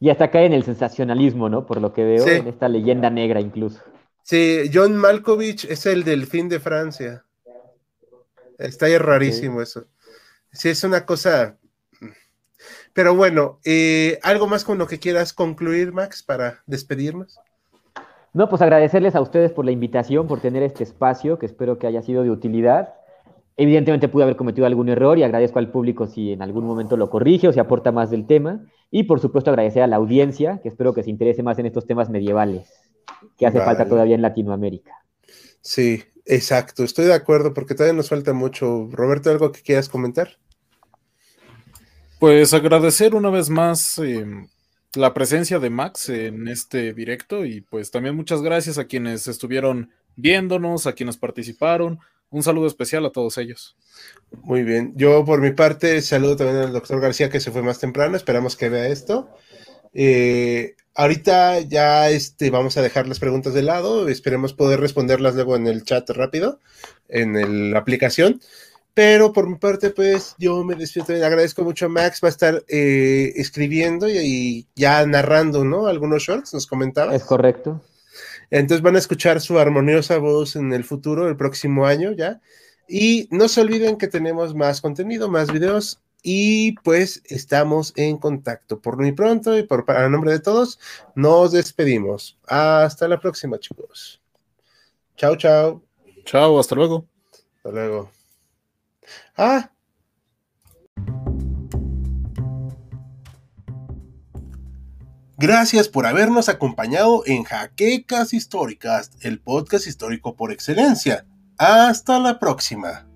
[0.00, 1.64] Y hasta cae en el sensacionalismo, ¿no?
[1.64, 3.80] Por lo que veo, en esta leyenda negra incluso.
[4.22, 7.24] Sí, John Malkovich es el del fin de Francia.
[8.58, 9.86] Está ahí rarísimo eso.
[10.52, 11.58] Sí, es una cosa.
[12.92, 17.38] Pero bueno, eh, ¿algo más con lo que quieras concluir, Max, para despedirnos?
[18.34, 21.86] No, pues agradecerles a ustedes por la invitación, por tener este espacio, que espero que
[21.86, 22.94] haya sido de utilidad.
[23.56, 27.10] Evidentemente pude haber cometido algún error y agradezco al público si en algún momento lo
[27.10, 28.64] corrige o si aporta más del tema.
[28.90, 31.86] Y por supuesto agradecer a la audiencia, que espero que se interese más en estos
[31.86, 32.70] temas medievales,
[33.36, 34.92] que hace falta todavía en Latinoamérica.
[35.60, 38.88] Sí, exacto, estoy de acuerdo porque todavía nos falta mucho.
[38.90, 40.38] Roberto, ¿algo que quieras comentar?
[42.18, 44.48] Pues agradecer una vez más em,
[44.94, 49.90] la presencia de Max en este directo y pues también muchas gracias a quienes estuvieron
[50.16, 51.98] viéndonos, a quienes participaron,
[52.30, 53.76] un saludo especial a todos ellos.
[54.42, 54.92] Muy bien.
[54.96, 58.16] Yo por mi parte saludo también al doctor García que se fue más temprano.
[58.16, 59.28] Esperamos que vea esto.
[59.92, 64.08] Eh, ahorita ya este, vamos a dejar las preguntas de lado.
[64.08, 66.60] Esperemos poder responderlas luego en el chat rápido,
[67.08, 68.40] en la aplicación.
[68.94, 72.20] Pero por mi parte, pues yo me despido Agradezco mucho a Max.
[72.22, 75.86] Va a estar eh, escribiendo y, y, ya narrando, ¿no?
[75.86, 77.14] Algunos shorts, nos comentaba.
[77.14, 77.80] Es correcto.
[78.50, 82.42] Entonces van a escuchar su armoniosa voz en el futuro, el próximo año ya.
[82.86, 88.80] Y no se olviden que tenemos más contenido, más videos y pues estamos en contacto.
[88.80, 90.78] Por muy pronto y por para nombre de todos,
[91.14, 92.38] nos despedimos.
[92.46, 94.20] Hasta la próxima, chicos.
[95.16, 95.82] Chao, chao.
[96.24, 97.06] Chao, hasta luego.
[97.56, 98.10] Hasta luego.
[99.36, 99.70] Ah.
[105.36, 111.26] Gracias por habernos acompañado en Jaquecas Históricas, el podcast histórico por excelencia.
[111.58, 113.11] Hasta la próxima.